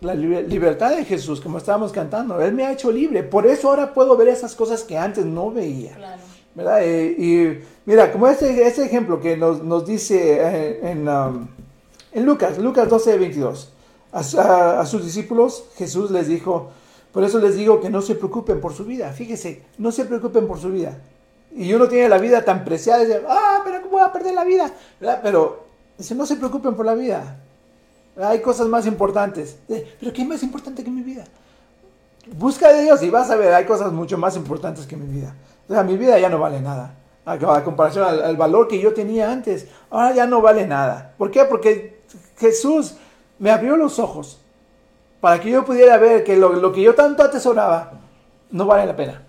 [0.00, 3.22] la liber- libertad de Jesús, como estábamos cantando, Él me ha hecho libre.
[3.22, 5.94] Por eso ahora puedo ver esas cosas que antes no veía.
[5.96, 6.22] Claro.
[6.54, 6.84] ¿verdad?
[6.84, 11.48] Eh, y mira, como este, este ejemplo que nos, nos dice eh, en, um,
[12.16, 13.72] en Lucas, Lucas 12, 22,
[14.12, 16.70] a, a- sus discípulos Jesús les dijo,
[17.12, 20.46] por eso les digo que no se preocupen por su vida, fíjese, no se preocupen
[20.46, 20.98] por su vida.
[21.54, 24.44] Y uno tiene la vida tan preciada, dice, ah, pero ¿cómo voy a perder la
[24.44, 24.70] vida?
[25.22, 25.64] Pero
[25.96, 27.38] dice, no se preocupen por la vida.
[28.20, 29.56] Hay cosas más importantes.
[29.66, 31.24] Pero ¿qué es más importante que mi vida?
[32.36, 35.34] Busca de Dios y vas a ver, hay cosas mucho más importantes que mi vida.
[35.68, 36.94] O sea, mi vida ya no vale nada.
[37.24, 41.14] A comparación al, al valor que yo tenía antes, ahora ya no vale nada.
[41.18, 41.44] ¿Por qué?
[41.44, 41.95] Porque
[42.36, 42.96] Jesús
[43.38, 44.38] me abrió los ojos
[45.20, 47.92] para que yo pudiera ver que lo, que yo tanto atesoraba
[48.50, 49.22] no vale la pena.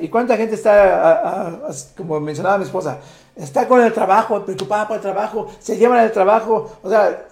[0.00, 1.60] ¿Y cuánta gente está,
[1.96, 2.98] como mencionaba mi esposa,
[3.34, 7.26] está con el trabajo, preocupada por el trabajo, se llevan el trabajo, o sea,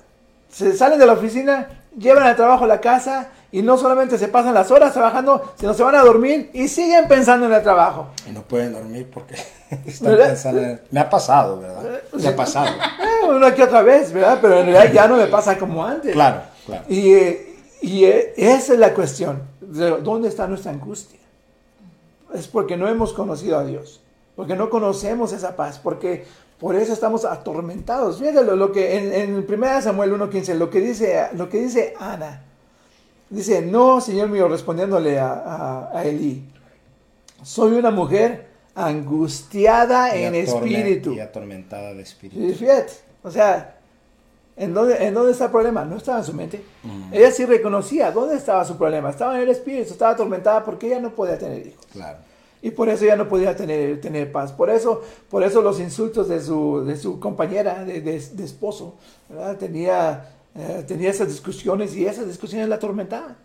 [0.51, 4.27] se salen de la oficina, llevan el trabajo a la casa y no solamente se
[4.27, 8.09] pasan las horas trabajando, sino se van a dormir y siguen pensando en el trabajo.
[8.29, 9.37] Y no pueden dormir porque
[9.87, 12.01] están pensando en- Me ha pasado, ¿verdad?
[12.12, 12.67] Me ha pasado.
[12.67, 14.38] Eh, una que otra vez, ¿verdad?
[14.43, 16.12] Pero en realidad ya no me pasa como antes.
[16.12, 16.85] Claro, claro.
[16.88, 19.43] Y, eh, y eh, esa es la cuestión.
[19.61, 21.21] de ¿Dónde está nuestra angustia?
[22.35, 24.01] Es porque no hemos conocido a Dios.
[24.35, 25.79] Porque no conocemos esa paz.
[25.81, 26.25] Porque
[26.59, 28.19] por eso estamos atormentados.
[28.19, 31.95] Fíjate lo, lo que en, en 1 Samuel 1.15, lo que dice, lo que dice
[32.01, 32.43] Ana.
[33.35, 36.44] Dice, no, Señor mío, respondiéndole a, a, a Elí.
[37.42, 41.12] Soy una mujer angustiada Y en espíritu.
[41.12, 42.42] Y atormentada de espíritu.
[42.42, 42.92] Y fíjate,
[43.23, 43.77] o sea,
[44.57, 45.85] ¿en dónde, ¿en dónde está el problema?
[45.85, 46.62] No estaba en su mente.
[46.83, 47.12] Mm.
[47.12, 49.11] Ella sí reconocía dónde estaba su problema.
[49.11, 51.85] Estaba en el espíritu, estaba atormentada porque ella no podía tener hijos.
[51.92, 52.18] Claro.
[52.62, 54.51] Y por eso ella no podía tener, tener paz.
[54.53, 58.94] Por eso, por eso los insultos de su, de su compañera, de, de- de esposo,
[59.29, 59.57] ¿verdad?
[59.59, 63.37] Tenía, eh, tenía esas discusiones y esas discusiones la atormentaban.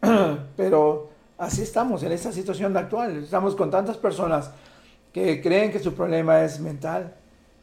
[0.56, 3.24] Pero así estamos en esta situación actual.
[3.24, 4.50] Estamos con tantas personas
[5.12, 7.14] que creen que su problema es mental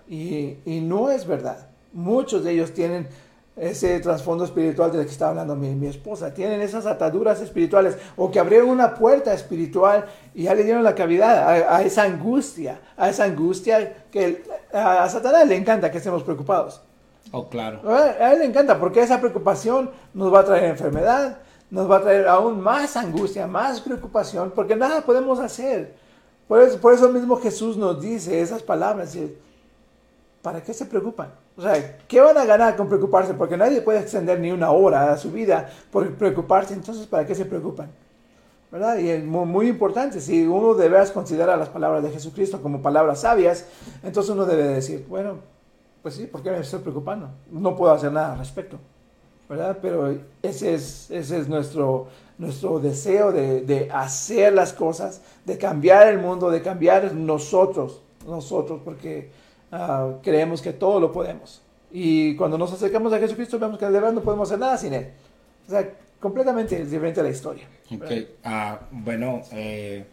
[0.07, 1.69] y, y no es verdad.
[1.93, 3.07] Muchos de ellos tienen
[3.55, 6.31] ese trasfondo espiritual del que está hablando mi, mi esposa.
[6.31, 10.05] Tienen esas ataduras espirituales o que abrieron una puerta espiritual
[10.35, 15.09] y ya le dieron la cavidad a, a esa angustia, a esa angustia que a
[15.09, 16.83] Satanás le encanta que estemos preocupados.
[17.31, 17.81] Oh, claro.
[17.89, 22.01] A él le encanta porque esa preocupación nos va a traer enfermedad, nos va a
[22.01, 25.93] traer aún más angustia, más preocupación, porque nada podemos hacer.
[26.47, 29.17] Por eso, mismo Jesús nos dice esas palabras.
[30.41, 31.33] ¿Para qué se preocupan?
[31.57, 33.33] O sea, ¿qué van a ganar con preocuparse?
[33.33, 36.73] Porque nadie puede extender ni una hora a su vida por preocuparse.
[36.73, 37.89] Entonces, ¿para qué se preocupan?
[38.99, 42.81] Y es muy, muy importante, si uno de veras considera las palabras de Jesucristo como
[42.81, 43.65] palabras sabias,
[44.03, 45.39] entonces uno debe decir, bueno,
[46.01, 47.29] pues sí, ¿por qué me estoy preocupando?
[47.51, 48.77] No puedo hacer nada al respecto,
[49.49, 49.77] ¿verdad?
[49.81, 52.07] Pero ese es, ese es nuestro,
[52.37, 58.81] nuestro deseo de, de hacer las cosas, de cambiar el mundo, de cambiar nosotros, nosotros,
[58.83, 59.29] porque
[59.71, 61.61] ah, creemos que todo lo podemos.
[61.91, 64.93] Y cuando nos acercamos a Jesucristo vemos que de verdad no podemos hacer nada sin
[64.93, 65.11] Él.
[65.67, 67.67] O sea, completamente diferente la historia.
[67.93, 68.11] Ok,
[68.43, 70.05] ah, bueno, eh,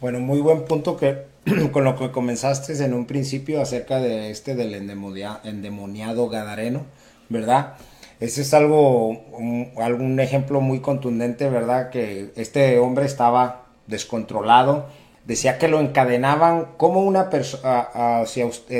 [0.00, 1.31] bueno, muy buen punto que
[1.72, 6.82] con lo que comenzaste en un principio acerca de este del endemonia- endemoniado gadareno,
[7.28, 7.74] ¿verdad?
[8.20, 11.90] Ese es algo, un, algún ejemplo muy contundente, ¿verdad?
[11.90, 14.86] Que este hombre estaba descontrolado,
[15.26, 17.88] decía que lo encadenaban como una persona,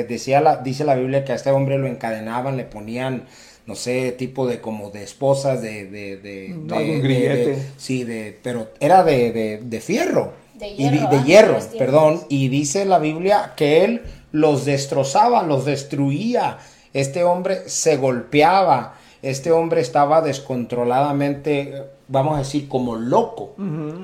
[0.07, 3.25] decía la, dice la Biblia que a este hombre lo encadenaban, le ponían
[3.65, 5.85] no sé, tipo de como de esposas, de...
[5.85, 7.01] de, de, Mm, de-
[7.45, 10.33] de- sí, de, pero era de, de, de fierro.
[10.63, 11.23] De Y hierro, de ¿ah?
[11.25, 11.79] hierro, Los tiempos.
[11.79, 12.21] perdón.
[12.29, 16.57] Y dice la Biblia que él los destrozaba, los destruía.
[16.93, 18.95] Este hombre se golpeaba.
[19.21, 23.55] Este hombre estaba descontroladamente, vamos a decir, como loco.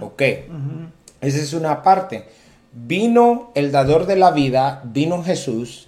[0.02, 0.22] Ok.
[1.22, 2.24] Esa es una parte.
[2.72, 5.88] Vino el dador de la vida, vino Jesús,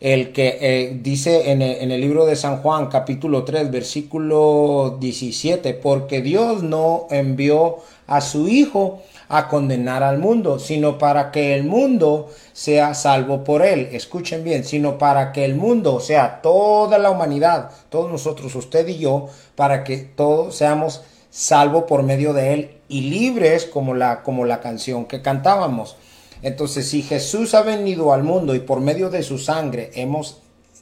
[0.00, 4.98] el que eh, dice en el, en el libro de San Juan capítulo 3 versículo
[5.00, 11.54] 17, porque Dios no envió a su Hijo a condenar al mundo, sino para que
[11.54, 13.88] el mundo sea salvo por él.
[13.92, 18.88] Escuchen bien, sino para que el mundo, o sea, toda la humanidad, todos nosotros, usted
[18.88, 24.24] y yo, para que todos seamos salvos por medio de él y libres como la,
[24.24, 25.96] como la canción que cantábamos.
[26.42, 30.38] Entonces, si Jesús ha venido al mundo y por medio de su sangre hemos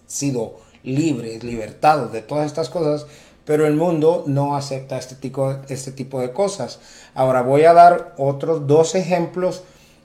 [0.07, 3.07] sido libres, libertados de todas estas cosas,
[3.49, 6.81] pero el mundo no acepta este tipo, este tipo de cosas.
[7.15, 9.63] Ahora voy a dar otros dos ejemplos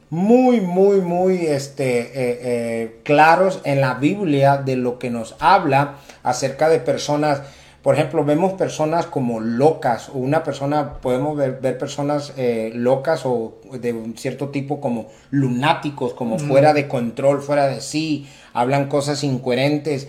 [0.10, 5.96] muy, muy, muy este, eh, eh, claros en la Biblia de lo que nos habla
[6.24, 7.42] acerca de personas
[7.84, 13.26] por ejemplo, vemos personas como locas, o una persona, podemos ver, ver personas eh, locas
[13.26, 18.88] o de un cierto tipo como lunáticos, como fuera de control, fuera de sí, hablan
[18.88, 20.08] cosas incoherentes.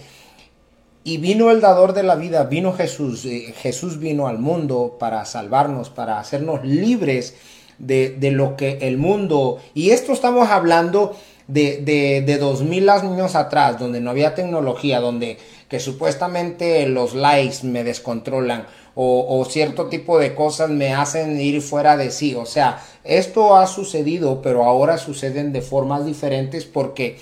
[1.06, 3.26] Y vino el dador de la vida, vino Jesús.
[3.26, 7.34] eh, Jesús vino al mundo para salvarnos, para hacernos libres
[7.78, 9.58] de, de lo que el mundo...
[9.74, 11.14] Y esto estamos hablando
[11.46, 15.36] de, de, de dos mil años atrás, donde no había tecnología, donde
[15.68, 21.60] que supuestamente los likes me descontrolan o, o cierto tipo de cosas me hacen ir
[21.60, 22.34] fuera de sí.
[22.34, 27.18] O sea, esto ha sucedido, pero ahora suceden de formas diferentes porque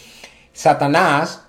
[0.52, 1.40] Satanás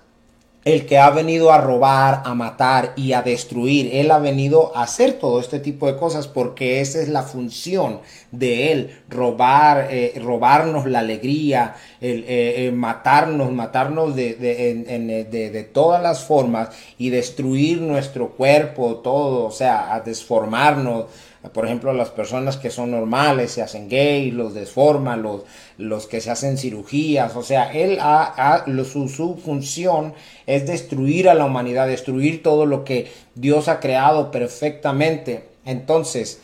[0.64, 3.90] el que ha venido a robar, a matar y a destruir.
[3.92, 8.00] Él ha venido a hacer todo este tipo de cosas porque esa es la función
[8.30, 12.24] de él, robar, eh, robarnos la alegría, eh,
[12.56, 19.94] eh, matarnos, matarnos de- de todas las formas y destruir nuestro cuerpo, todo, o sea,
[19.94, 21.04] a desformarnos.
[21.52, 25.42] Por ejemplo, las personas que son normales se hacen gay, los desforman, los,
[25.76, 27.36] los que se hacen cirugías.
[27.36, 30.14] O sea, él ha, su, función
[30.46, 35.44] es destruir a la humanidad, destruir todo lo que Dios ha creado perfectamente.
[35.66, 36.40] Entonces,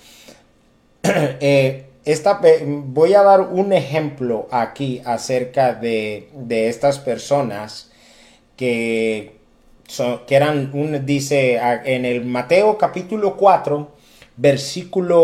[1.03, 7.91] eh, esta, pe- voy a dar un ejemplo aquí acerca de, de estas personas
[8.57, 9.37] que,
[9.89, 14.00] son, que eran, un, dice en el Mateo capítulo 4,
[14.41, 15.21] versículo,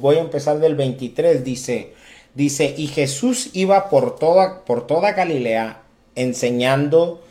[0.00, 1.92] voy a empezar del 23, dice,
[2.34, 5.82] dice, y Jesús iba por toda, por toda Galilea
[6.14, 7.22] enseñando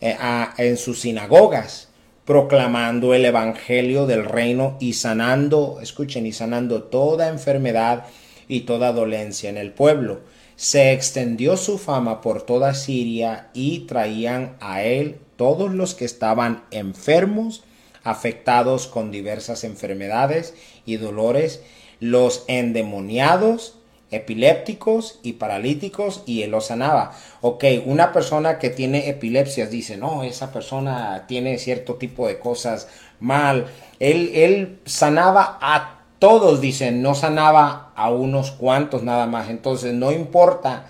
[0.00, 1.88] eh, a- en sus sinagogas,
[2.24, 8.04] proclamando el evangelio del reino y sanando, escuchen, y sanando toda enfermedad
[8.48, 10.20] y toda dolencia en el pueblo.
[10.56, 16.64] Se extendió su fama por toda Siria y traían a él todos los que estaban
[16.70, 17.62] enfermos,
[18.08, 20.54] afectados con diversas enfermedades
[20.86, 21.62] y dolores,
[22.00, 23.74] los endemoniados,
[24.10, 27.12] epilépticos y paralíticos y él los sanaba.
[27.40, 32.88] Ok, una persona que tiene epilepsias dice, no, esa persona tiene cierto tipo de cosas
[33.20, 33.66] mal.
[34.00, 39.50] Él, él sanaba a todos, dicen, no sanaba a unos cuantos nada más.
[39.50, 40.86] Entonces, no importa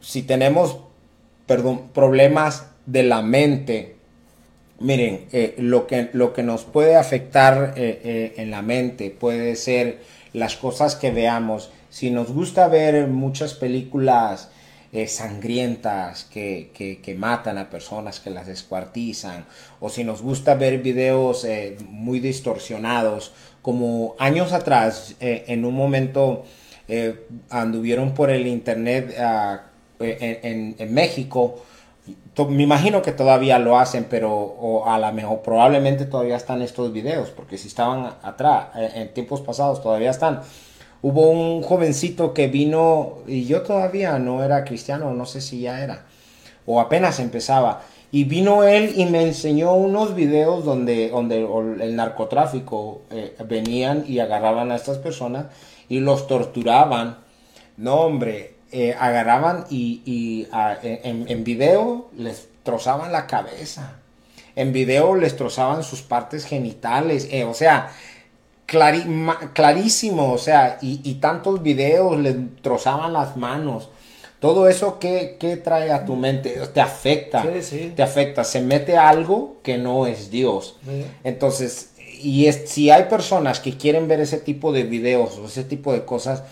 [0.00, 0.78] si tenemos,
[1.46, 3.91] perdón, problemas de la mente,
[4.82, 9.54] Miren, eh, lo, que, lo que nos puede afectar eh, eh, en la mente puede
[9.54, 10.00] ser
[10.32, 11.70] las cosas que veamos.
[11.88, 14.50] Si nos gusta ver muchas películas
[14.92, 19.44] eh, sangrientas que, que- matan a personas, que las descuartizan,
[19.78, 21.46] o si nos gusta ver videos
[21.88, 26.44] muy distorsionados, como años atrás, en un momento
[27.50, 29.62] anduvieron por el internet ah,
[30.00, 31.62] en- en México,
[32.36, 36.90] Me imagino que todavía lo hacen, pero o a lo mejor probablemente todavía están estos
[36.90, 40.40] videos, porque si estaban atrás, eh, en tiempos pasados todavía están.
[41.02, 45.82] Hubo un jovencito que vino y yo todavía no era cristiano, no sé si ya
[45.82, 46.06] era,
[46.64, 47.82] o apenas empezaba.
[48.10, 51.46] Y vino él y me enseñó unos videos donde, donde
[51.80, 55.46] el narcotráfico eh, venían y agarraban a estas personas
[55.88, 57.18] y los torturaban.
[57.76, 63.96] No, hombre, eh, agarraban y, y, ah, en, en video les trozaban la cabeza.
[64.56, 67.28] En video les trozaban sus partes genitales.
[67.30, 67.90] eh, o sea,
[68.66, 70.32] clari- ma- clarísimo.
[70.32, 73.90] O sea, y, y tantos videos les trozaban las manos.
[74.40, 77.42] Todo eso que, trae a tu mente te afecta.
[77.42, 77.92] Sí, sí.
[77.94, 78.42] Te afecta.
[78.44, 80.76] Se mete algo que no es Dios.
[80.84, 81.04] Sí.
[81.22, 85.62] Entonces, y es, si hay personas que quieren ver ese tipo de videos o ese
[85.64, 86.42] tipo de cosas,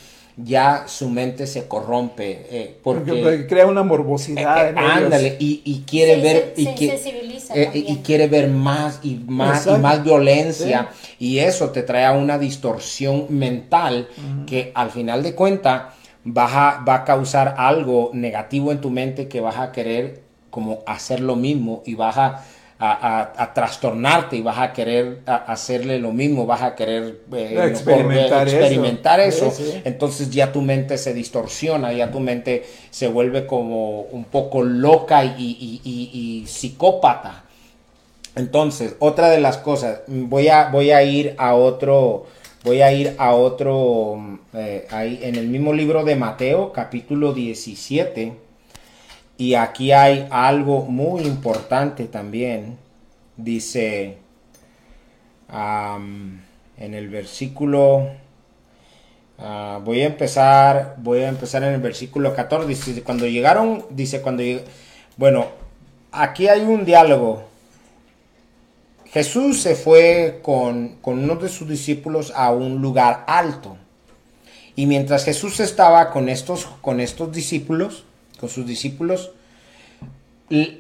[0.45, 2.47] ya su mente se corrompe.
[2.51, 4.67] eh, Porque, crea una morbosidad.
[4.67, 4.93] eh, en ellos.
[5.05, 6.53] ándale, y, y quiere Sí, ver.
[6.55, 6.87] se- y, se que-
[7.53, 10.89] eh, y quiere ver más y más y más violencia.
[11.19, 14.09] Y eso te trae a una distorsión mental
[14.47, 15.95] que al final de cuentas
[16.27, 20.81] va a, va a causar algo negativo en tu mente que vas a querer como
[20.87, 22.45] hacer lo mismo y vas a,
[22.83, 22.93] a-
[23.37, 27.53] a- a trastornarte y vas a querer a- hacerle lo mismo, vas a querer eh,
[27.55, 28.57] no, Experimentar eso.
[28.57, 29.51] experimentar eso.
[29.51, 29.83] Sí, sí.
[29.85, 35.25] Entonces ya tu mente se distorsiona, ya tu mente se vuelve como un poco loca
[35.25, 36.11] y, y- y-
[36.43, 37.45] y psicópata.
[38.37, 42.27] Entonces, otra de las cosas, voy a, voy a ir a otro,
[42.65, 48.33] voy a ir a otro, eh, ahí en el mismo libro de Mateo, capítulo 17,
[49.41, 52.77] y aquí hay algo muy importante también.
[53.37, 54.19] Dice,
[55.49, 58.11] en el versículo,
[59.39, 64.21] ah, voy a empezar, voy a empezar en el versículo 14, dice, cuando llegaron, dice,
[64.21, 64.65] cuando lleg-
[65.17, 65.47] bueno,
[66.13, 67.49] aquí hay un diálogo
[69.13, 73.77] Jesús se fue con, con uno de sus discípulos a un lugar alto.
[74.77, 78.05] Y mientras Jesús estaba con estos, con estos discípulos,
[78.41, 79.33] con sus discípulos,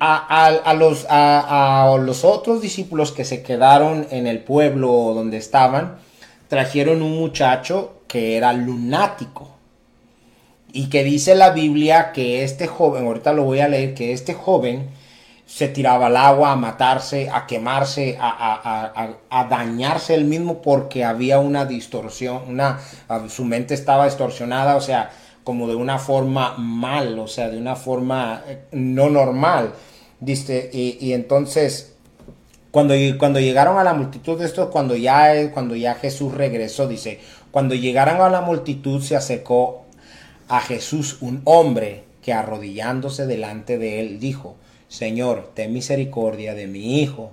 [0.01, 1.07] a, a, los,
[2.05, 5.99] los, otros discípulos que se quedaron en el pueblo donde estaban,
[6.49, 9.51] trajeron un muchacho que era lunático.
[10.73, 14.35] Y que dice la Biblia que este joven, ahorita lo voy a leer, que este
[14.35, 14.89] joven
[15.47, 21.65] se tiraba al agua a matarse, a quemarse, a, dañarse él mismo porque había una
[21.65, 22.79] distorsión, una,
[23.29, 25.11] su mente estaba distorsionada, o sea,
[25.45, 29.73] como de una forma mal, o sea, de una forma eh, no normal.
[30.21, 31.95] Dice, y, entonces,
[32.71, 37.21] cuando, cuando llegaron a la multitud de estos, cuando ya, cuando ya Jesús regresó, dice,
[37.51, 39.87] cuando llegaron a la multitud se acercó
[40.49, 44.57] a Jesús un hombre que arrodillándose delante de él dijo,
[44.89, 47.31] Señor, ten misericordia de mi hijo,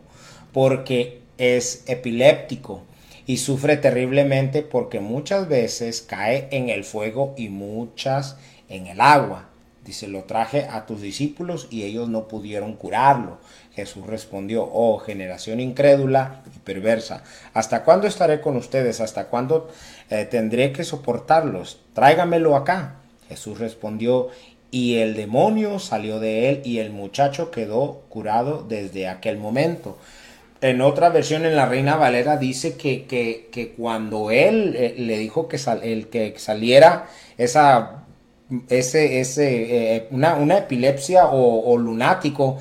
[0.53, 2.83] porque es epiléptico
[3.27, 8.37] y sufre terriblemente porque muchas veces cae en el fuego y muchas
[8.69, 9.49] en el agua.
[9.83, 13.37] Dice, lo traje a tus discípulos y ellos no pudieron curarlo.
[13.73, 17.23] Jesús respondió, oh generación incrédula y perversa,
[17.53, 19.01] ¿hasta cuándo estaré con ustedes?
[19.01, 19.69] ¿Hasta cuándo
[20.09, 21.81] eh, tendré que soportarlos?
[21.93, 22.95] Tráigamelo acá.
[23.29, 24.29] Jesús respondió,
[24.71, 29.97] y el demonio salió de él y el muchacho quedó curado desde aquel momento
[30.61, 35.47] en otra versión, en la Reina Valera, dice que, que, cuando él eh, le dijo
[35.47, 38.03] que, el, que saliera esa,
[38.69, 42.57] ese, ese, eh, una, una, epilepsia o, lunático,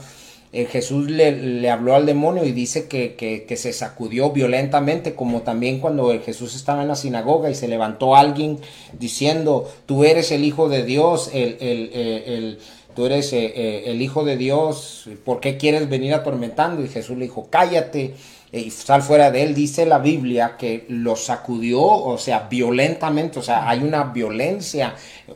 [0.53, 5.43] eh, Jesús le, le, habló al demonio y dice que, que, se sacudió violentamente, como
[5.43, 8.59] también cuando Jesús estaba en la sinagoga y se levantó alguien
[8.99, 12.59] diciendo, tú eres el Hijo de Dios, el, el
[12.97, 16.83] tú eres eh, eh, el Hijo de Dios, ¿por qué quieres venir atormentando?
[16.83, 18.15] Y Jesús le dijo, cállate
[18.51, 19.55] eh, y sal fuera de él.
[19.55, 24.95] Dice la Biblia que lo sacudió, o sea, violentamente, o sea, hay una violencia,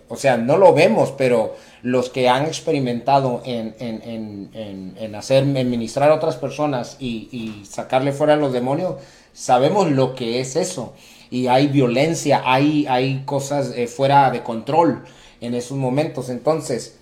[0.09, 6.11] o sea, no lo vemos, pero los que han experimentado en, en, hacer, en ministrar
[6.11, 8.95] a otras personas y, sacarle fuera a los demonios,
[9.35, 10.95] sabemos lo que es eso.
[11.31, 15.05] Y hay violencia, hay, hay cosas fuera de control
[15.41, 16.29] en esos momentos.
[16.29, 17.00] Entonces,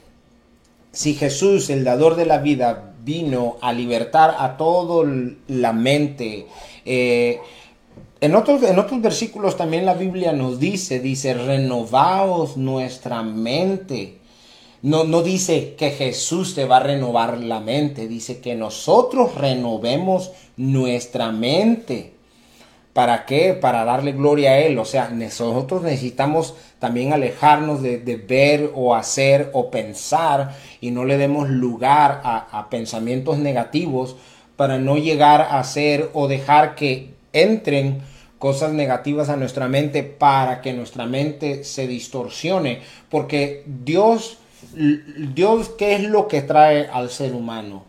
[0.99, 5.09] si Jesús, el dador de la vida, vino a libertar a toda
[5.47, 6.49] la mente,
[6.85, 7.39] eh,
[8.21, 14.19] en, otros, en otros versículos también la Biblia nos dice, dice, renovaos nuestra mente.
[14.83, 20.33] No, no dice que Jesús te va a renovar la mente, dice que nosotros renovemos
[20.57, 22.15] nuestra mente.
[22.99, 23.55] ¿Para qué?
[23.55, 24.77] Para darle gloria a Él.
[24.77, 31.17] O sea, nosotros necesitamos también alejarnos de, ver o hacer o pensar y no le
[31.17, 34.17] demos lugar a, pensamientos negativos
[34.57, 38.01] para no llegar a hacer o dejar que entren
[38.41, 42.81] cosas negativas a nuestra mente para que nuestra mente se distorsione.
[43.09, 44.39] Porque Dios,
[45.37, 47.85] Dios, ¿qué es lo que trae al ser humano?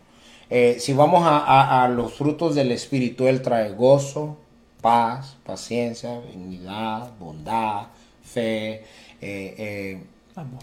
[0.50, 4.36] Eh, si vamos a, a, los frutos del Espíritu, Él trae gozo,
[4.80, 7.86] paz, paciencia, dignidad, bondad,
[8.22, 8.84] fe,
[9.20, 10.02] eh, eh,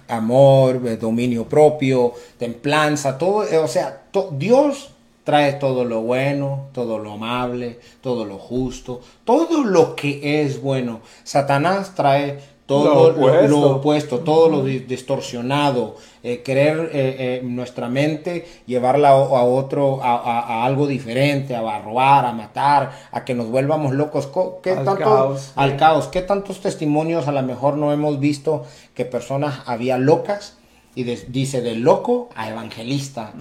[0.07, 4.91] amor, eh, dominio propio, templanza, todo, o sea, Dios
[5.23, 11.01] trae todo lo bueno, todo lo amable, todo lo justo, todo lo que es bueno.
[11.23, 13.11] Satanás trae todo
[13.47, 20.65] lo opuesto, todo lo distorsionado, eh, querer eh, eh, nuestra mente llevarla a, otro, a,
[20.65, 24.27] algo diferente, a, robar, a matar, a que nos vuelvamos locos.
[24.61, 25.53] ¿Qué al tanto, caos.
[25.55, 26.07] Al caos.
[26.09, 30.57] ¿Qué tantos testimonios a lo mejor no hemos visto que personas había locas?
[30.93, 33.31] Y dice de loco a evangelista,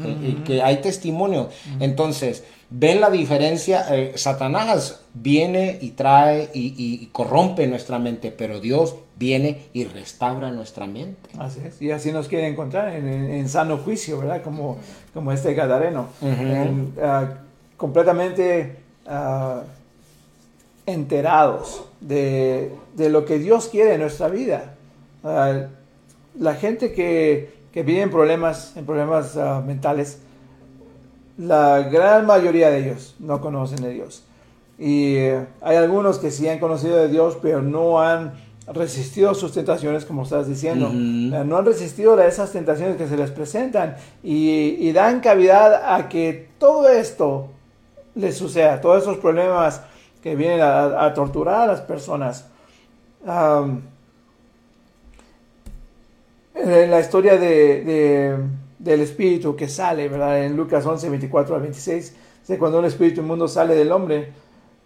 [0.45, 1.47] que, hay testimonios.
[1.81, 3.87] Entonces, ven la diferencia.
[4.15, 11.31] Satanás viene y trae y corrompe nuestra mente, pero Dios viene y restaura nuestra mente.
[11.39, 11.81] Así es.
[11.81, 14.43] Y así nos quiere encontrar en, sano juicio, ¿verdad?
[14.43, 14.79] Como,
[15.15, 16.09] como este Gadareno.
[17.03, 17.29] Ah,
[17.77, 19.61] completamente uh,
[20.87, 24.75] enterados de, de, lo que Dios quiere en nuestra vida.
[25.25, 25.67] Ah,
[26.39, 30.19] la gente que, que, vive en problemas, en problemas mentales,
[31.39, 34.23] la gran mayoría de ellos no conocen de Dios.
[34.79, 38.35] Y eh, hay algunos que sí han conocido de Dios, pero no han
[38.67, 40.89] resistido sus tentaciones, como estás diciendo.
[40.89, 46.09] Eh, no han resistido a esas tentaciones que se les presentan y, dan cavidad a
[46.09, 47.49] que todo esto
[48.15, 49.83] les suceda, todos esos problemas
[50.23, 52.47] que vienen a, torturar a las personas.
[56.55, 58.37] en la historia de,
[58.79, 60.45] del Espíritu que sale, ¿verdad?
[60.45, 62.15] En Lucas 11, 24 al 26,
[62.47, 64.33] Dice, cuando un espíritu inmundo sale del hombre,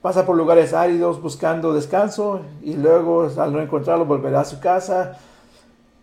[0.03, 5.19] pasa por lugares áridos buscando descanso y luego al no encontrarlo volverá a su casa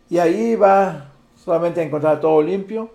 [0.09, 2.89] y ahí va solamente a encontrar todo limpio,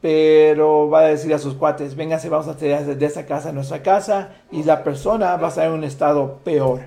[0.00, 3.52] pero va a decir a sus cuates, vénganse, vamos a tirar de esa casa a
[3.52, 6.80] nuestra casa y la persona va a estar en un estado peor.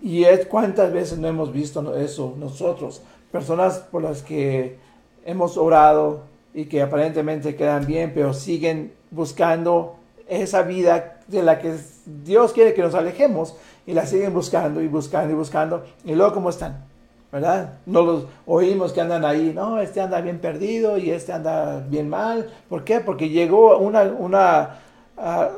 [0.00, 3.02] Y es cuántas veces no hemos visto eso nosotros,
[3.32, 4.78] personas por las que
[5.24, 6.22] hemos orado
[6.54, 9.96] y que aparentemente quedan bien, pero siguen buscando
[10.28, 13.56] esa vida de la que Dios quiere que nos alejemos
[13.86, 15.84] y la siguen buscando y buscando y buscando.
[16.04, 16.84] Y luego, ¿cómo están?
[17.32, 17.78] ¿Verdad?
[17.86, 22.08] No los oímos que andan ahí, no, este anda bien perdido y este anda bien
[22.08, 22.50] mal.
[22.68, 23.00] ¿Por qué?
[23.00, 24.78] Porque llegó una, una
[25.18, 25.50] ah,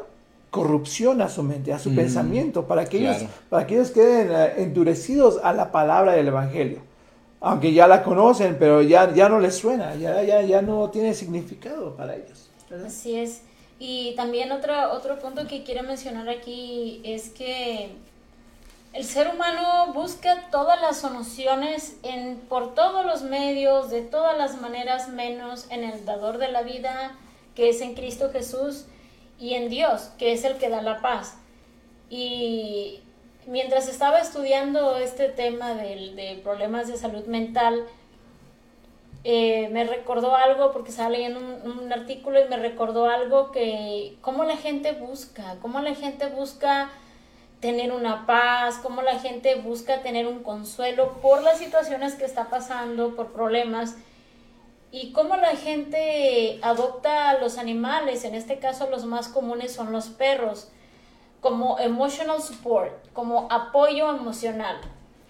[0.51, 4.33] corrupción a su mente, a su Mm, pensamiento, para que, ellos, para que ellos queden
[4.33, 6.81] ah, endurecidos a la palabra del Evangelio.
[7.41, 11.15] Aunque ya la conocen, pero ya, ya no les suena, ya, ya, ya no tiene
[11.15, 12.51] significado para ellos.
[12.69, 12.87] ¿verdad?
[12.87, 13.43] Así es.
[13.79, 17.91] Y también otro, otro punto que quiero mencionar aquí es que
[18.93, 24.61] el ser humano busca todas las soluciones en, por todos los medios, de todas las
[24.61, 27.13] maneras, menos en el dador de la vida,
[27.55, 28.87] que es en Cristo Jesús,
[29.39, 31.37] y en Dios, que es el que da la paz.
[32.11, 33.01] Y
[33.47, 37.85] mientras estaba estudiando este tema del- de problemas de salud mental,
[39.25, 44.45] eh, me recordó algo, porque estaba leyendo un, artículo y me recordó algo que, cómo
[44.45, 46.91] la gente busca, cómo la gente busca
[47.61, 52.49] tener una paz, cómo la gente busca tener un consuelo por las situaciones que está
[52.51, 53.97] pasando, por problemas,
[54.91, 59.93] y cómo la gente adopta a los animales, en este caso los más comunes son
[59.93, 60.69] los perros,
[61.41, 64.81] como emotional support, como apoyo emocional.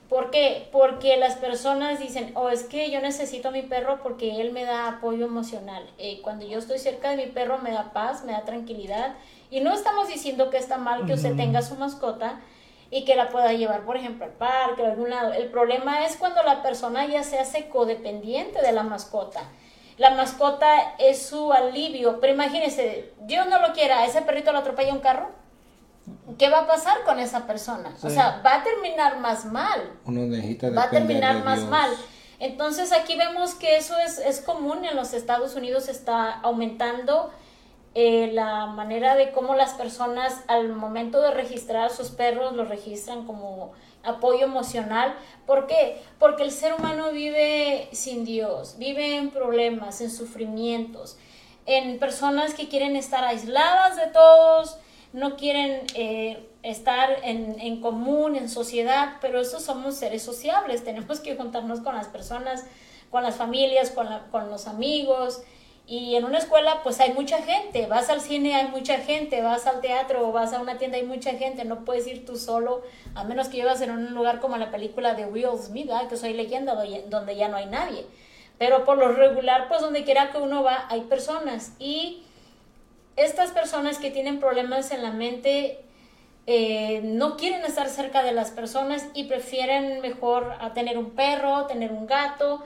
[0.09, 0.69] ¿Por qué?
[0.73, 4.65] Porque las personas dicen, oh, es que yo necesito a mi perro porque él me
[4.65, 5.87] da apoyo emocional.
[5.99, 9.17] Eh, cuando yo estoy cerca de mi perro me da paz, me da tranquilidad.
[9.51, 12.41] Y no estamos diciendo que está mal que usted tenga su mascota
[12.91, 15.35] y que la pueda llevar, por ejemplo, al parque o a algún lado.
[15.35, 19.43] El problema es cuando la persona ya se hace codependiente de la mascota.
[19.99, 22.19] La mascota es su alivio.
[22.21, 25.29] Pero imagínese, Dios no lo quiera, ese perrito lo atropella un carro.
[26.39, 27.91] ¿Qué va a pasar con esa persona?
[28.03, 28.15] O Sí.
[28.15, 31.71] sea, va a terminar más mal Uno necesita va a terminar de más Dios.
[31.71, 31.91] mal.
[32.41, 37.31] Entonces aquí vemos que eso es, es común en los Estados Unidos, está aumentando
[37.95, 42.69] eh, la manera de cómo las personas al momento de registrar a sus perros los
[42.69, 43.73] registran como
[44.05, 45.17] apoyo emocional.
[45.47, 46.01] ¿Por qué?
[46.21, 51.17] Porque el ser humano vive sin Dios, vive en problemas, en sufrimientos,
[51.67, 54.79] en personas que quieren estar aisladas de todos,
[55.13, 61.21] no quieren eh, estar en, en común, en sociedad, pero eso somos seres sociables, tenemos
[61.21, 62.65] que juntarnos con las personas,
[63.11, 65.43] con las familias, con, con los amigos.
[65.87, 69.67] Y en una escuela pues hay mucha gente, vas al cine hay mucha gente, vas
[69.67, 72.83] al teatro o vas a una tienda hay mucha gente, no puedes ir tú solo,
[73.15, 76.07] a menos que llevas en un lugar como la película de Will Smith, ¿verdad?
[76.09, 76.77] que soy leyenda,
[77.09, 78.05] donde ya no hay nadie.
[78.59, 81.73] Pero por lo regular, pues donde quiera que uno va, hay personas.
[81.79, 82.25] Y
[83.19, 85.85] estas personas que tienen problemas en la mente
[86.47, 91.67] eh, no quieren estar cerca de las personas y prefieren mejor a tener un perro,
[91.67, 92.65] tener un gato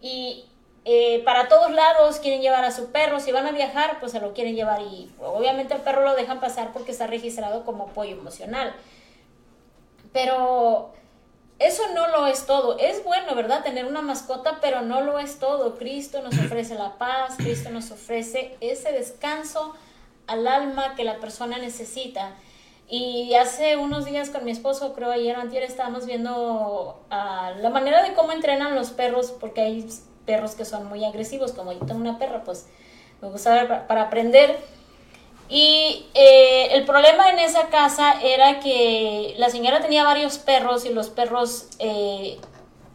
[0.00, 0.46] y
[0.84, 4.20] eh, para todos lados quieren llevar a su perro, si van a viajar pues se
[4.20, 8.12] lo quieren llevar y obviamente el perro lo dejan pasar porque está registrado como apoyo
[8.12, 8.74] emocional.
[10.12, 10.94] Pero
[11.58, 12.78] eso no lo es todo.
[12.78, 13.62] Es bueno, ¿verdad?
[13.62, 15.76] Tener una mascota, pero no lo es todo.
[15.76, 19.74] Cristo nos ofrece la paz, Cristo nos ofrece ese descanso
[20.28, 22.36] al alma que la persona necesita.
[22.88, 27.70] Y hace unos días con mi esposo, creo ayer o antier, estábamos viendo ah, la
[27.70, 29.86] manera de cómo entrenan los perros, porque hay
[30.24, 32.66] perros que son muy agresivos, como yo tengo una perra, pues
[33.20, 34.56] me gusta ver para, para aprender.
[35.50, 40.90] Y eh, el problema en esa casa era que la señora tenía varios perros y
[40.90, 42.38] los perros eh,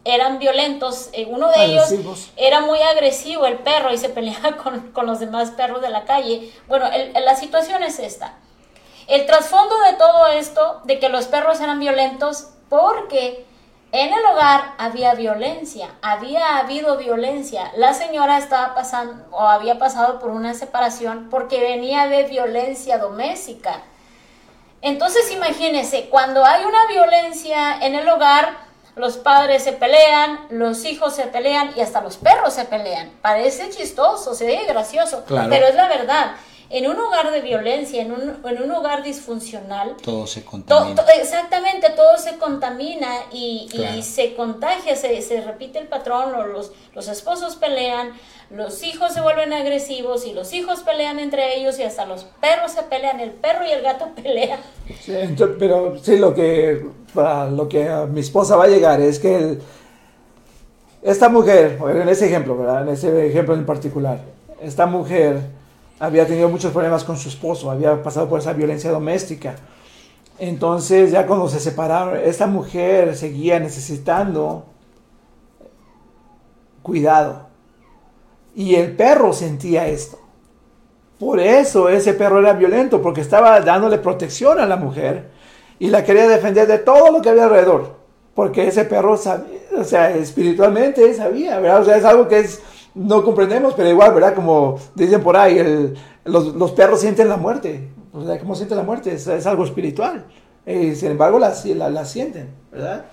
[0.04, 1.08] eran violentos.
[1.12, 1.88] Eh, uno de ellos
[2.36, 6.04] era muy agresivo, el perro, y se peleaba con, con los demás perros de la
[6.04, 6.52] calle.
[6.68, 8.34] Bueno, el- la situación es esta.
[9.06, 13.44] El trasfondo de todo esto, de que los perros eran violentos, porque
[13.92, 17.70] en el hogar había violencia, había habido violencia.
[17.76, 23.82] La señora estaba pasando o había pasado por una separación porque venía de violencia doméstica.
[24.82, 28.56] Entonces imagínense, cuando hay una violencia en el hogar,
[28.96, 33.10] los padres se pelean, los hijos se pelean y hasta los perros se pelean.
[33.22, 35.48] Parece chistoso, se ve gracioso, Claro.
[35.50, 36.32] pero es la verdad.
[36.76, 40.96] En un hogar de violencia, en un, en un hogar disfuncional, Todo se contamina.
[40.96, 43.68] to- exactamente, todo se contamina y,
[44.02, 48.10] se contagia, se, se repite el patrón, o los, los esposos pelean,
[48.50, 52.72] los hijos se vuelven agresivos y los hijos pelean entre ellos y hasta los perros
[52.72, 54.58] se pelean, el perro y el gato pelean.
[55.00, 55.12] Sí,
[55.60, 59.36] pero sí, lo que, para lo que a mi esposa va a llegar es que
[59.36, 59.62] el-
[61.02, 62.82] esta mujer, en ese ejemplo, ¿verdad?
[62.82, 64.18] En ese ejemplo en particular,
[64.62, 65.38] esta mujer
[65.98, 69.56] había tenido muchos problemas con su esposo, había pasado por esa violencia doméstica.
[70.38, 74.66] Entonces, ya cuando se separaron, esta mujer seguía necesitando
[76.82, 77.46] cuidado.
[78.54, 80.18] Y el perro sentía esto.
[81.18, 85.30] Por eso ese perro era violento, porque estaba dándole protección a la mujer
[85.78, 87.96] y la quería defender de todo lo que había alrededor.
[88.34, 91.82] Porque ese perro sabía, o sea, espiritualmente sabía, ¿verdad?
[91.82, 92.60] O sea, es algo que es,
[92.94, 94.34] no comprendemos, pero igual, ¿verdad?
[94.34, 97.88] Como dicen por ahí, el- los, los perros sienten la muerte.
[98.12, 99.12] O sea, ¿cómo sienten la muerte?
[99.12, 100.24] Es, es algo espiritual.
[100.66, 101.52] Eh, sin embargo, la,
[102.04, 103.04] sienten, ¿verdad?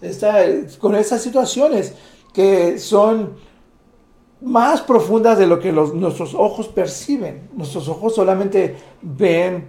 [0.00, 0.38] Está,
[0.80, 1.94] con esas situaciones
[2.32, 3.34] que son
[4.40, 7.48] más profundas de lo que los- nuestros ojos perciben.
[7.54, 9.68] Nuestros ojos solamente ven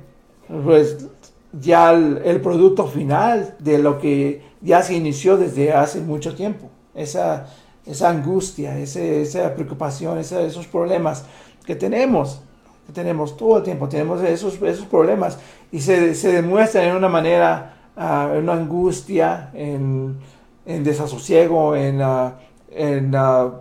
[0.63, 1.07] pues,
[1.53, 6.69] ya el, el producto final de lo que ya se inició desde hace mucho tiempo.
[6.95, 7.47] Esa,
[7.87, 11.23] esa angustia, ese- esa preocupación, esos problemas
[11.65, 12.41] que tenemos,
[12.85, 15.37] que tenemos todo el tiempo, tenemos esos, esos problemas
[15.71, 20.17] y se, se demuestran en una manera, ah, en una angustia, en,
[20.65, 22.35] en desasosiego, en, ah,
[22.71, 23.51] en ah,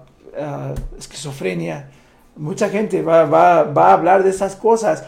[0.98, 1.90] esquizofrenia.
[2.36, 5.04] Mucha gente va, va- va a hablar de esas cosas.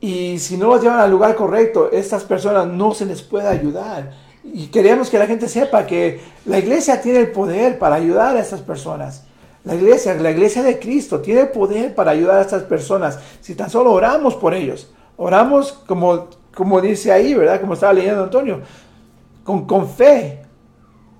[0.00, 4.12] Y si no los llevan al lugar correcto, estas personas no se les puede ayudar.
[4.52, 8.40] Y queremos que la gente sepa que la iglesia tiene el poder para ayudar a
[8.40, 9.24] estas personas.
[9.64, 13.18] La iglesia, la iglesia de Cristo tiene el poder para ayudar a estas personas.
[13.40, 14.90] Si tan solo oramos por ellos.
[15.16, 17.60] Oramos como, como dice ahí, ¿verdad?
[17.60, 18.60] Como estaba leyendo Antonio.
[19.44, 20.42] Con, con fe.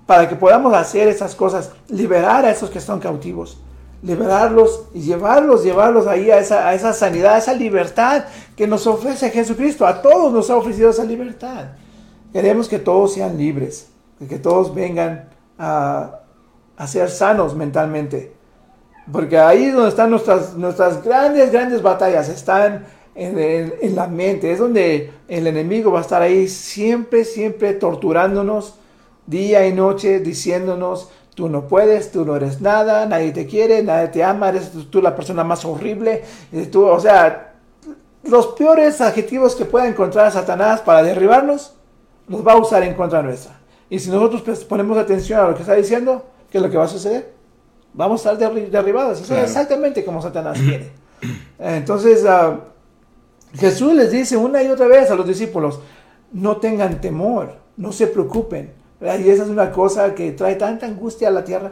[0.05, 1.71] Para que podamos hacer esas cosas.
[1.89, 3.59] Liberar a esos que están cautivos.
[4.01, 8.23] Liberarlos y llevarlos, llevarlos ahí a esa, a esa sanidad, a esa libertad
[8.55, 9.85] que nos ofrece Jesucristo.
[9.85, 11.65] A todos nos ha ofrecido esa libertad.
[12.33, 13.89] Queremos que todos sean libres.
[14.27, 16.19] Que todos vengan a,
[16.77, 18.33] a ser sanos mentalmente.
[19.11, 22.29] Porque ahí es donde están nuestras, nuestras grandes, grandes batallas.
[22.29, 24.51] Están en, en- en la mente.
[24.51, 28.75] Es donde el enemigo va a estar ahí siempre, siempre torturándonos
[29.25, 34.07] día y noche, diciéndonos, tú no puedes, tú no eres nada, nadie te quiere, nadie
[34.07, 36.23] te ama, eres tú, la persona más horrible.
[36.51, 37.53] Y tú, o sea,
[38.23, 41.73] los peores adjetivos que pueda encontrar Satanás para derribarnos,
[42.29, 43.59] los va a usar en contra nuestra.
[43.89, 46.77] Y si nosotros pues, ponemos atención a lo que está diciendo, ¿qué es lo que
[46.77, 47.33] va a suceder?
[47.93, 49.17] Vamos a estar derri- derribados.
[49.19, 49.43] Eso Claro.
[49.43, 50.91] es exactamente como Satanás quiere.
[51.57, 52.59] Entonces, ah,
[53.55, 55.79] Jesús les dice una y otra vez a los discípulos,
[56.31, 58.71] no tengan temor, no se preocupen.
[58.99, 59.19] ¿verdad?
[59.19, 61.71] Y esa es una cosa que trae tanta angustia a la tierra,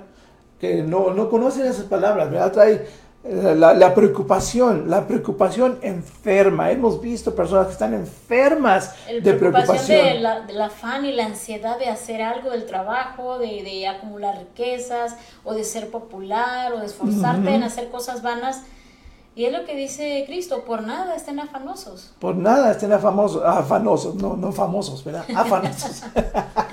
[0.60, 2.52] que no, no conocen esas palabras, ¿verdad?
[2.52, 2.88] Trae
[3.30, 6.72] la, la preocupación, la preocupación enferma.
[6.72, 10.06] Hemos visto personas que están enfermas El de preocupación preocupación.
[10.16, 14.38] de la- del afán y la ansiedad de hacer algo del trabajo, de, de acumular
[14.38, 18.62] riquezas, o de ser popular, o de esforzarte en hacer cosas vanas.
[19.38, 22.12] Y es lo que dice Cristo, por nada estén afanosos.
[22.18, 25.26] Por nada estén afanosos, afanosos, no, no famosos, ¿verdad?
[25.36, 26.02] Afanosos.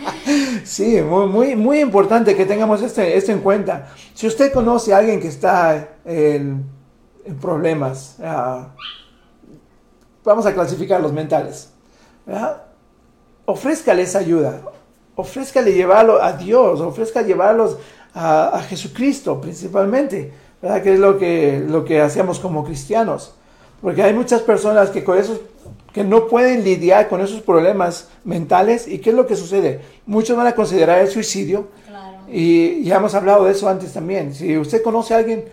[0.64, 3.90] sí, muy, muy, muy importante que tengamos este, esto en cuenta.
[4.14, 6.64] Si usted conoce a alguien que está en,
[7.26, 8.68] en problemas, ah,
[10.24, 11.68] vamos a clasificar los mentales,
[12.24, 12.62] ¿verdad?
[13.44, 14.62] Ofrézcale esa ayuda,
[15.16, 17.76] ofrézcale llevarlo a Dios, ofrezca llevarlos
[18.14, 20.32] a, a Jesucristo principalmente,
[20.64, 20.82] ¿verdad?
[20.82, 23.34] Que es lo que, lo que hacemos como cristianos.
[23.82, 25.42] Porque hay muchas personas que con esos
[25.92, 29.82] que no pueden lidiar con esos problemas mentales y qué es lo que sucede.
[30.06, 32.16] Muchos van a considerar el suicidio Claro.
[32.28, 34.34] y ya hemos hablado de eso antes también.
[34.34, 35.44] Si usted conoce a alguien,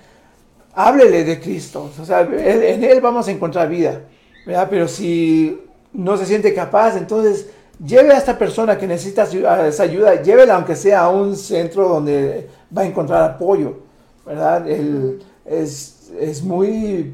[0.73, 1.91] háblele de Cristo.
[2.01, 4.03] O sea, en Él vamos a encontrar vida.
[4.47, 4.67] ¿verdad?
[4.69, 5.59] Pero si
[5.91, 7.47] no se siente capaz, entonces
[7.85, 9.23] lleve a esta persona que necesita
[9.67, 13.90] esa ayuda, llévela aunque sea a un centro donde va a encontrar apoyo.
[14.25, 14.67] ¿Verdad?
[14.69, 17.13] El- es, es muy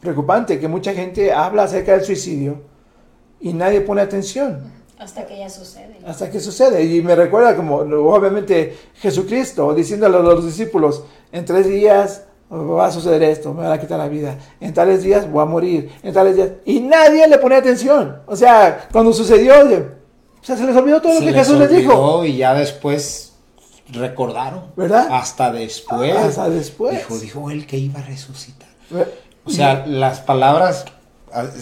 [0.00, 2.60] preocupante que mucha gente habla acerca del suicidio
[3.40, 5.98] y nadie pone atención Hasta que ya sucede.
[6.06, 6.82] hasta que sucede.
[6.84, 12.90] Y me recuerda como, obviamente, Jesucristo diciéndole a los discípulos, en tres días va a
[12.90, 14.38] suceder esto, me van a quitar la vida.
[14.60, 15.90] En tales días voy a morir.
[16.02, 16.50] En tales días...
[16.64, 18.22] Y nadie le pone atención.
[18.26, 21.70] O sea, cuando sucedió, o sea, se les olvidó todo Se lo que Jesús les
[21.70, 22.24] dijo.
[22.24, 23.27] Y ya después
[23.92, 24.64] recordaron.
[24.76, 25.08] ¿Verdad?
[25.10, 26.16] Hasta después.
[26.16, 26.96] Hasta después.
[26.96, 28.68] Dijo, dijo él que iba a resucitar.
[29.44, 30.84] O sea, las palabras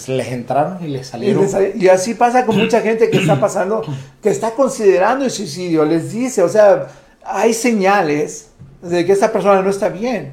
[0.06, 1.42] les entraron y les Y, salieron.
[1.44, 3.82] les y así pasa con mucha gente que está pasando,
[4.22, 5.84] que está considerando el suicidio.
[5.84, 6.88] Les dice, o sea,
[7.24, 8.50] hay señales
[8.82, 10.32] de que esta persona no está bien.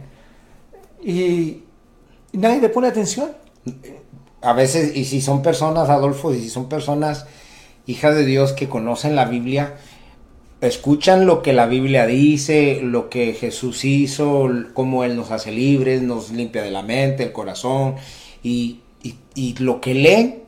[1.02, 1.64] Y,
[2.32, 3.32] y nadie le pone atención.
[4.42, 7.26] A veces, y si son personas, Adolfo, y si son personas
[7.86, 9.76] hijas de Dios que conocen la Biblia,
[10.68, 16.02] escuchan lo que la Biblia dice, lo que Jesús hizo, cómo Él nos hace libres,
[16.02, 17.96] nos limpia de la mente, el corazón,
[18.42, 20.40] y, y- y lo que leen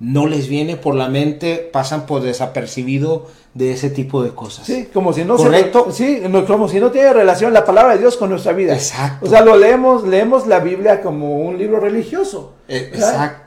[0.00, 4.66] no les viene por la mente, pasan por desapercibido de ese tipo de cosas.
[4.66, 5.88] Sí, como si no se- ¿Correcto?
[5.92, 8.74] sí, como si no tiene relación la palabra de Dios con nuestra vida.
[8.74, 9.24] Exacto.
[9.26, 12.54] O sea, lo leemos, leemos la Biblia como un libro religioso.
[12.68, 13.40] Eh, exacto.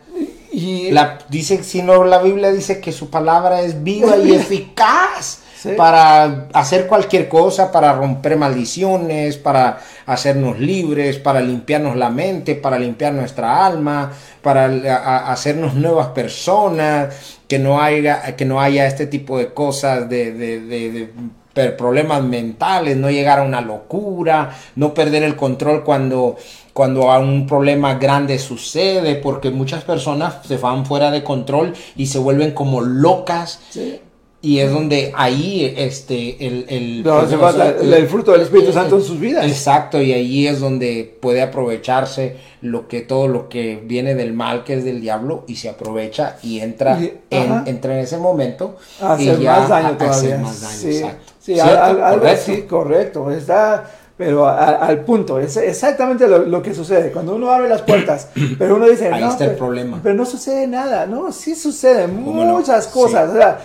[0.51, 5.41] Y La, dice, si no, la Biblia dice que su palabra es viva y eficaz
[5.59, 5.69] Sí.
[5.75, 12.77] para hacer cualquier cosa, para romper maldiciones, para hacernos libres, para limpiarnos la mente, para
[12.77, 18.85] limpiar nuestra alma, para a- a- hacernos nuevas personas, que no haya, que no haya
[18.85, 21.09] este tipo de cosas de, de- de-
[21.55, 26.35] de problemas mentales, no llegar a una locura, no perder el control cuando,
[26.71, 32.05] cuando a un problema grande sucede, porque muchas personas se van fuera de control y
[32.05, 33.59] se vuelven como locas.
[33.71, 33.99] Sí.
[34.39, 39.01] Y es donde ahí este el, el, No, el- el fruto del Espíritu Santo en
[39.03, 39.43] sus vidas.
[39.45, 44.63] Exacto, y ahí es donde puede aprovecharse lo que todo lo que viene del mal
[44.63, 48.77] que es del diablo y se aprovecha y entra Y- en, entra en ese momento
[49.01, 50.17] hacer y ya más daño a- a todavía.
[50.17, 51.33] hacer más daño, sí, exacto.
[51.39, 53.31] sí, al- Correcto.
[53.31, 55.39] Está, pero a- al punto.
[55.39, 57.11] Es exactamente lo, lo que sucede.
[57.11, 58.29] Cuando uno abre las puertas,
[58.59, 59.99] pero uno dice, Ahí no, está el problema.
[60.01, 61.05] Pero no sucede nada.
[61.05, 62.91] No, sí suceden muchas Sí.
[62.93, 63.29] cosas.
[63.29, 63.59] O sea,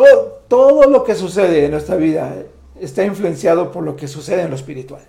[0.00, 2.34] todo, todo lo que sucede en nuestra vida
[2.78, 5.00] está influenciado por lo que sucede en lo espiritual.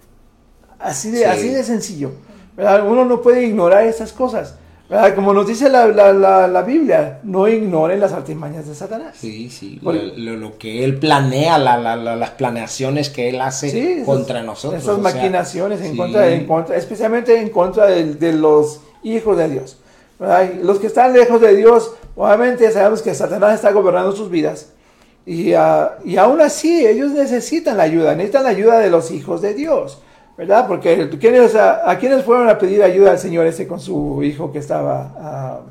[0.80, 1.24] Así de, Sí.
[1.26, 2.12] así de sencillo.
[2.56, 2.88] ¿verdad?
[2.88, 4.56] Uno no puede ignorar estas cosas.
[4.90, 5.14] ¿verdad?
[5.16, 9.18] Como nos dice la, la- la- la Biblia, no ignoren las artimañas de Satanás.
[9.20, 13.42] Sí, sí, Por- lo, lo- que él planea, la- la- la- las planeaciones que él
[13.42, 14.82] hace Sí, esas- contra nosotros.
[14.82, 15.98] Esas sea, maquinaciones en sí.
[15.98, 19.78] contra, en contra, especialmente en contra de, de los hijos de Dios.
[20.64, 24.70] Los que están lejos de Dios, obviamente sabemos que Satanás está gobernando sus vidas.
[25.28, 29.42] Y, ah, y aún así, ellos necesitan la ayuda, necesitan la ayuda de los hijos
[29.42, 30.00] de Dios.
[30.38, 30.68] ¿Verdad?
[30.68, 34.52] Porque ¿quiénes, a, a quiénes fueron a pedir ayuda al Señor ese con su hijo
[34.52, 35.62] que estaba,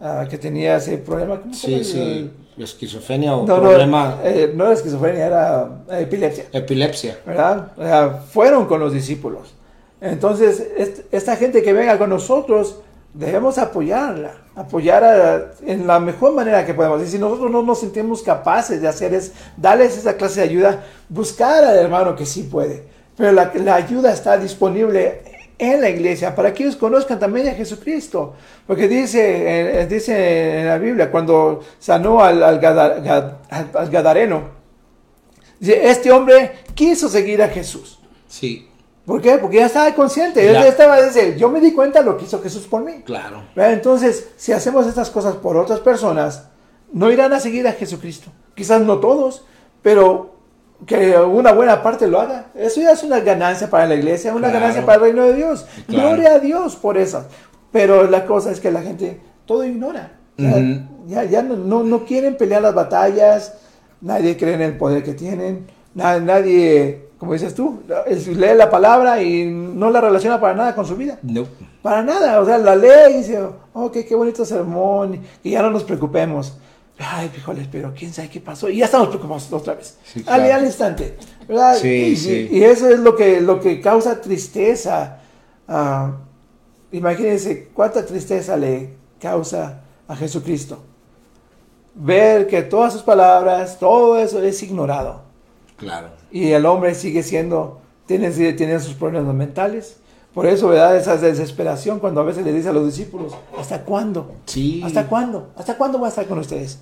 [0.00, 1.40] ah, que tenía ese problema?
[1.40, 6.44] ¿Cómo se Sí, sí, esquizofrenia o No, no, problema, eh, no era esquizofrenia, era epilepsia.
[6.52, 7.18] epilepsia.
[7.24, 8.20] ¿verdad?
[8.32, 9.54] Fueron con los discípulos.
[10.00, 12.80] Entonces, est- esta gente que venga con nosotros,
[13.14, 17.02] debemos apoyarla, apoyar a- en la mejor manera que podemos.
[17.02, 20.84] Y si nosotros no nos sentimos capaces de hacer es darles esa clase de ayuda,
[21.08, 22.84] buscar al hermano que sí puede.
[23.16, 25.22] Pero la, ayuda está disponible
[25.58, 28.34] en la iglesia para que ellos conozcan también a Jesucristo.
[28.66, 33.34] Porque dice, eh, dice en la Biblia, cuando sanó al, al Gada- Gad-
[33.74, 34.42] al- Gadareno,
[35.60, 37.98] este hombre quiso seguir a Jesús.
[38.26, 38.69] Sí,
[39.10, 39.38] ¿Por qué?
[39.38, 40.44] Porque ya estaba consciente.
[40.52, 40.66] Ya.
[40.68, 43.02] estaba desde, yo me di cuenta de lo que hizo Jesús por mí.
[43.04, 43.42] claro.
[43.56, 46.44] Entonces, si hacemos estas cosas por otras personas,
[46.92, 48.30] no irán a seguir a Jesucristo.
[48.54, 49.44] Quizás no todos,
[49.82, 50.36] pero
[50.86, 52.46] que una buena parte lo haga.
[52.54, 54.60] Eso ya es una ganancia para la iglesia, una Claro.
[54.60, 55.66] ganancia para el reino de Dios.
[55.88, 56.08] Claro.
[56.10, 57.24] Gloria a Dios por eso.
[57.72, 60.12] Pero la cosa es que la gente todo ignora.
[60.36, 60.80] Ya- Ujú.
[61.08, 63.54] Ya, ya no, no, no quieren pelear las batallas,
[64.00, 69.22] nadie cree en el poder que tienen, na- nadie, como dices tú, lee la palabra
[69.22, 71.18] y no la relaciona para nada con su vida.
[71.22, 71.46] No.
[71.82, 73.38] Para nada, o sea, la lee y dice,
[73.74, 76.56] ok, qué bonito sermón, y ya no nos preocupemos.
[76.98, 78.70] Ay, híjoles, pero quién sabe qué pasó.
[78.70, 79.98] Y ya estamos preocupados otra vez.
[80.02, 80.54] Sí, al, claro.
[80.54, 81.18] al instante.
[81.46, 81.76] ¿verdad?
[81.76, 82.48] Sí, y, sí.
[82.52, 85.18] y eso es lo que, lo que causa tristeza.
[85.68, 86.12] Ah,
[86.92, 90.78] imagínense cuánta tristeza le causa a Jesucristo.
[91.94, 95.20] Ver que todas sus palabras, todo eso es ignorado.
[95.76, 96.19] Claro.
[96.32, 99.96] Y el hombre sigue siendo, tiene, tiene sus problemas mentales.
[100.34, 100.96] Por eso, ¿verdad?
[100.96, 104.30] Esa desesperación cuando a veces le dice a los discípulos, ¿hasta cuándo?
[104.46, 104.80] Sí.
[104.84, 105.48] ¿Hasta cuándo?
[105.56, 106.78] ¿Hasta cuándo voy a estar con ustedes?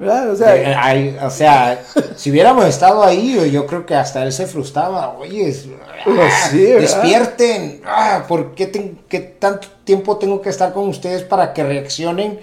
[0.00, 0.30] ¿Verdad?
[0.30, 1.80] O sea, Eh, hay- o sea,
[2.16, 5.16] si hubiéramos estado ahí, yo- creo que hasta él se frustraba.
[5.18, 5.68] Oye, es-
[6.04, 7.80] Pues ah, sí, despierten.
[7.84, 12.38] Ah, ¿Por qué, ten- qué tanto tiempo tengo que estar con ustedes para que reaccionen?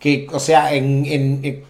[0.00, 1.64] Que, o sea, en, en, en,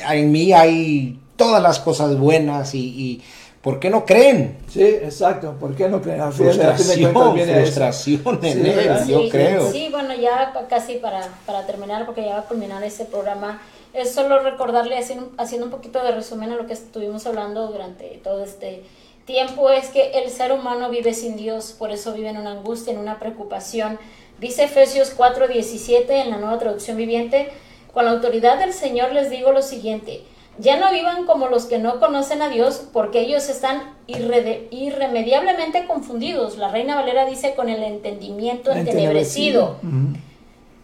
[0.00, 3.22] en mí hay todas las cosas buenas y, y
[3.68, 4.56] ¿por qué no creen?
[4.68, 5.54] sí, exacto.
[5.60, 6.32] ¿Por qué no creen?
[6.32, 9.06] Frustración, frustración en Sí, él, ¿verdad?
[9.06, 9.72] yo Sí, creo.
[9.72, 13.60] Sí, bueno, ya ca- casi para, para terminar, porque ya va a culminar este programa,
[13.92, 18.06] es solo recordarle, haciendo, haciendo un poquito de resumen a lo que estuvimos hablando durante
[18.24, 18.82] todo este
[19.26, 22.92] tiempo es que el ser humano vive sin Dios, por eso vive en una angustia,
[22.94, 23.98] en una preocupación.
[24.40, 27.48] Dice Efesios 4:17 en la nueva traducción viviente,
[27.92, 30.22] con la autoridad del Señor les digo lo siguiente,
[30.58, 36.58] ya no vivan como los que no conocen a Dios, porque ellos están irremediablemente confundidos.
[36.58, 39.76] La Reina Valera dice con el entendimiento entenebrecido.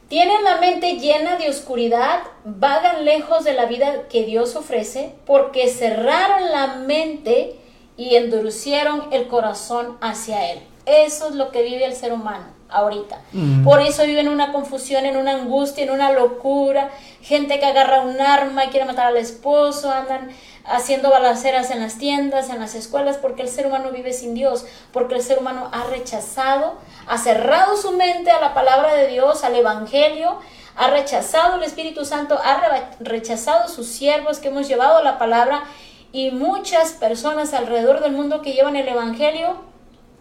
[0.08, 5.68] Tienen la mente llena de oscuridad, vagan lejos de la vida que Dios ofrece, porque
[5.68, 7.56] cerraron la mente
[7.96, 10.60] y endurecieron el corazón hacia Él.
[10.86, 13.20] Eso es lo que vive el ser humano ahorita.
[13.62, 16.90] Por eso viven en una confusión, en una angustia, en una locura.
[17.20, 20.30] Gente que agarra un arma y quiere matar al esposo, andan
[20.64, 24.64] haciendo balaceras en las tiendas, en las escuelas, porque el ser humano vive sin Dios,
[24.92, 26.74] porque el ser humano ha rechazado,
[27.06, 30.38] ha cerrado su mente a la palabra de Dios, al Evangelio,
[30.76, 32.60] ha rechazado el Espíritu Santo, ha
[33.00, 35.64] rechazado sus siervos que hemos llevado la palabra
[36.12, 39.56] y muchas personas alrededor del mundo que llevan el Evangelio,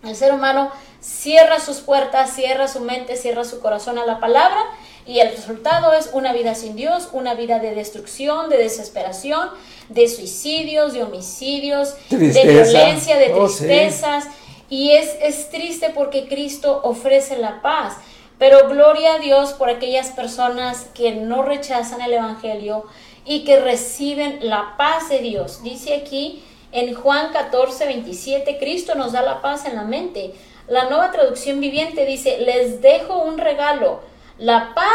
[0.03, 0.71] el ser humano
[1.03, 4.63] cierra sus puertas, cierra su mente, cierra su corazón a la palabra
[5.05, 9.49] y el resultado es una vida sin Dios, una vida de destrucción, de desesperación,
[9.89, 14.25] de suicidios, de homicidios, de violencia, de oh, tristezas.
[14.69, 17.97] Y es, es triste porque Cristo ofrece la paz.
[18.39, 22.85] Pero gloria a Dios por aquellas personas que no rechazan el Evangelio
[23.25, 25.63] y que reciben la paz de Dios.
[25.63, 30.33] Dice aquí en Juan 14, 27, Cristo nos da la paz en la mente.
[30.67, 33.99] La nueva traducción viviente dice, les dejo un regalo,
[34.37, 34.87] la paz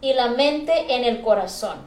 [0.00, 1.78] y la mente en el corazón.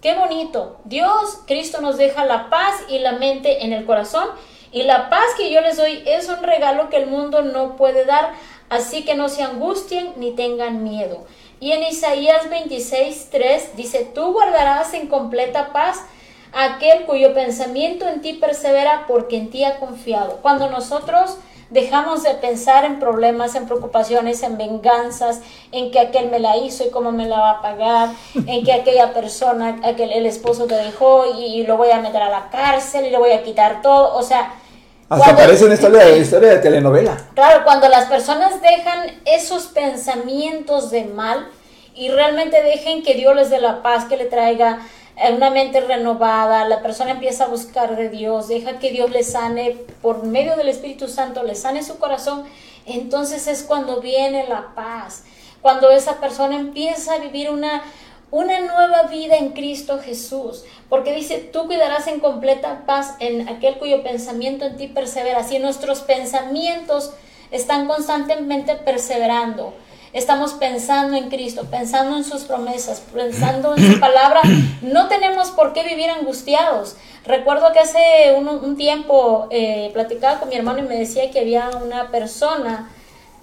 [0.00, 0.78] Qué bonito.
[0.84, 4.28] Dios, Cristo nos deja la paz y la mente en el corazón.
[4.70, 8.04] Y la paz que yo les doy es un regalo que el mundo no puede
[8.04, 8.32] dar.
[8.70, 11.26] Así que no se angustien ni tengan miedo.
[11.60, 16.04] Y en Isaías 26, 3 dice, tú guardarás en completa paz
[16.52, 20.38] aquel cuyo pensamiento en ti persevera porque en ti ha confiado.
[20.42, 21.38] Cuando nosotros
[21.70, 25.40] dejamos de pensar en problemas, en preocupaciones, en venganzas,
[25.72, 28.10] en que aquel me la hizo y cómo me la va a pagar,
[28.46, 32.30] en que aquella persona, aquel, el esposo te dejó y, lo voy a meter a
[32.30, 34.54] la cárcel y le voy a quitar todo, o sea...
[35.10, 37.16] Hasta parece una historia, historia de telenovela.
[37.32, 41.48] Claro, cuando las personas dejan esos pensamientos de mal
[41.94, 44.80] y realmente dejen que Dios les dé la paz, que le traiga
[45.34, 49.76] una mente renovada, la persona empieza a buscar de Dios, deja que Dios le sane
[50.00, 52.44] por medio del Espíritu Santo, le sane su corazón,
[52.86, 55.24] entonces es cuando viene la paz,
[55.60, 57.82] cuando esa persona empieza a vivir una,
[58.30, 63.78] una nueva vida en Cristo Jesús, porque dice, tú cuidarás en completa paz en aquel
[63.78, 67.12] cuyo pensamiento en ti persevera, si nuestros pensamientos
[67.50, 69.74] están constantemente perseverando,
[70.12, 74.40] estamos pensando en Cristo, pensando en sus promesas, pensando en su palabra,
[74.82, 76.96] no tenemos por qué vivir angustiados.
[77.24, 81.70] Recuerdo que hace un, tiempo eh, platicaba con mi hermano y me decía que había
[81.82, 82.90] una persona,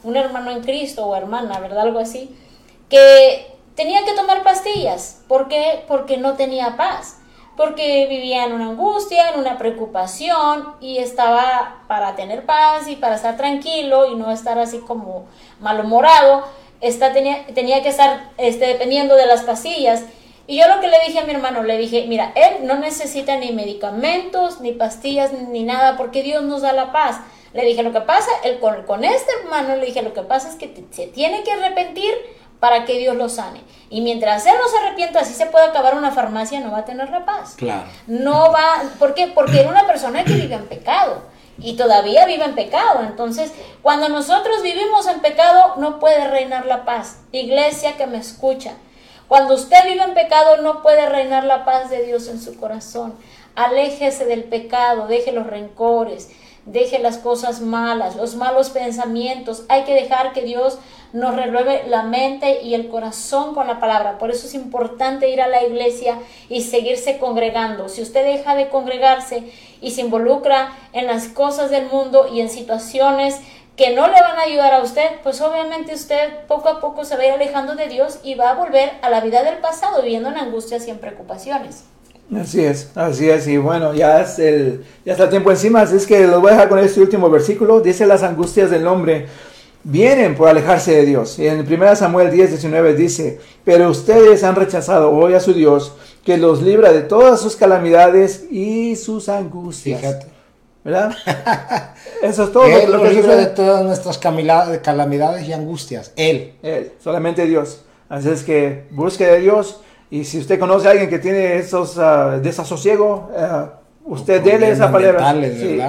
[0.03, 1.81] un hermano en Cristo o hermana, ¿verdad?
[1.81, 2.35] Algo así,
[2.89, 5.21] que tenía que tomar pastillas.
[5.27, 5.83] ¿Por qué?
[5.87, 7.17] Porque no tenía paz
[7.57, 13.15] porque vivía en una angustia, en una preocupación y estaba para tener paz y para
[13.15, 15.25] estar tranquilo y no estar así como
[15.59, 16.43] malhumorado,
[16.81, 20.03] está, tenía, tenía que estar este, dependiendo de las pastillas.
[20.47, 23.37] Y yo lo que le dije a mi hermano, le dije, mira, él no necesita
[23.37, 27.19] ni medicamentos, ni pastillas, ni nada, porque Dios nos da la paz.
[27.53, 30.49] Le dije, lo que pasa, él, con, con este hermano le dije, lo que pasa
[30.49, 32.13] es que se tiene que arrepentir
[32.59, 33.61] para que Dios lo sane.
[33.89, 36.85] Y mientras él no se arrepienta, así se puede acabar una farmacia, no va a
[36.85, 37.55] tener la paz.
[37.55, 37.85] Claro.
[38.07, 39.27] No va, ¿por qué?
[39.27, 41.21] Porque era una persona que vive en pecado
[41.57, 43.01] y todavía vive en pecado.
[43.01, 43.51] Entonces,
[43.81, 47.19] cuando nosotros vivimos en pecado, no puede reinar la paz.
[47.31, 48.73] Iglesia que me escucha,
[49.27, 53.15] cuando usted vive en pecado, no puede reinar la paz de Dios en su corazón.
[53.55, 56.29] Aléjese del pecado, deje los rencores,
[56.65, 59.63] deje las cosas malas, los malos pensamientos.
[59.69, 60.77] Hay que dejar que Dios
[61.15, 64.17] nos renueve la mente y el corazón con la palabra.
[64.17, 67.87] Por eso es importante ir a la iglesia y seguirse congregando.
[67.87, 69.43] Si usted deja de congregarse
[69.81, 73.39] y se involucra en las cosas del mundo y en situaciones
[73.77, 77.15] que no le van a ayudar a usted, pues obviamente usted poco a poco se
[77.15, 80.01] va a ir alejando de Dios y va a volver a la vida del pasado
[80.01, 81.85] viviendo en angustias y en preocupaciones.
[82.35, 85.95] Así es, así es, y bueno, ya, es el, ya está el tiempo encima, así
[85.95, 89.27] es que lo voy a dejar con este último versículo, dice las angustias del hombre
[89.85, 91.39] vienen por alejarse de Dios.
[91.39, 95.93] Y en 1 Samuel 10, 19 dice, pero ustedes han rechazado hoy a su Dios,
[96.25, 100.01] que los libra de todas sus calamidades y sus angustias.
[100.01, 100.25] Fíjate.
[100.83, 101.15] ¿Verdad?
[102.21, 102.65] Eso es todo.
[102.65, 106.11] Él lo libra de todas nuestras calamidades y angustias.
[106.15, 106.53] Él.
[106.61, 107.81] Él, solamente Dios.
[108.09, 109.81] Así es que busque de Dios
[110.11, 114.91] y si usted conoce a alguien que tiene esos uh, desasosiego, uh, usted dele esa
[114.91, 115.33] palabra.
[115.33, 115.79] Sí,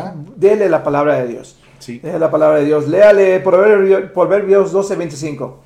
[0.68, 1.56] la palabra de Dios.
[1.86, 1.98] Sí.
[2.00, 2.88] Dele la palabra de Dios.
[2.88, 5.58] Léale Proverbio- Proverbios 12:25.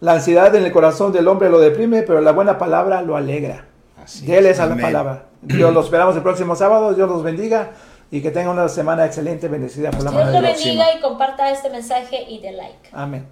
[0.00, 3.66] La ansiedad en el corazón del hombre lo deprime, pero la buena palabra lo alegra.
[4.02, 4.56] Así Dele es.
[4.56, 4.84] esa la Amén.
[4.86, 5.26] palabra.
[5.40, 6.92] Dios lo esperamos el próximo sábado.
[6.92, 7.70] Dios los bendiga
[8.10, 10.64] y que tenga una semana excelente, bendecida por la mano Dios de lo Dios.
[10.64, 12.88] bendiga y comparta este mensaje y de like.
[12.92, 13.26] Amén.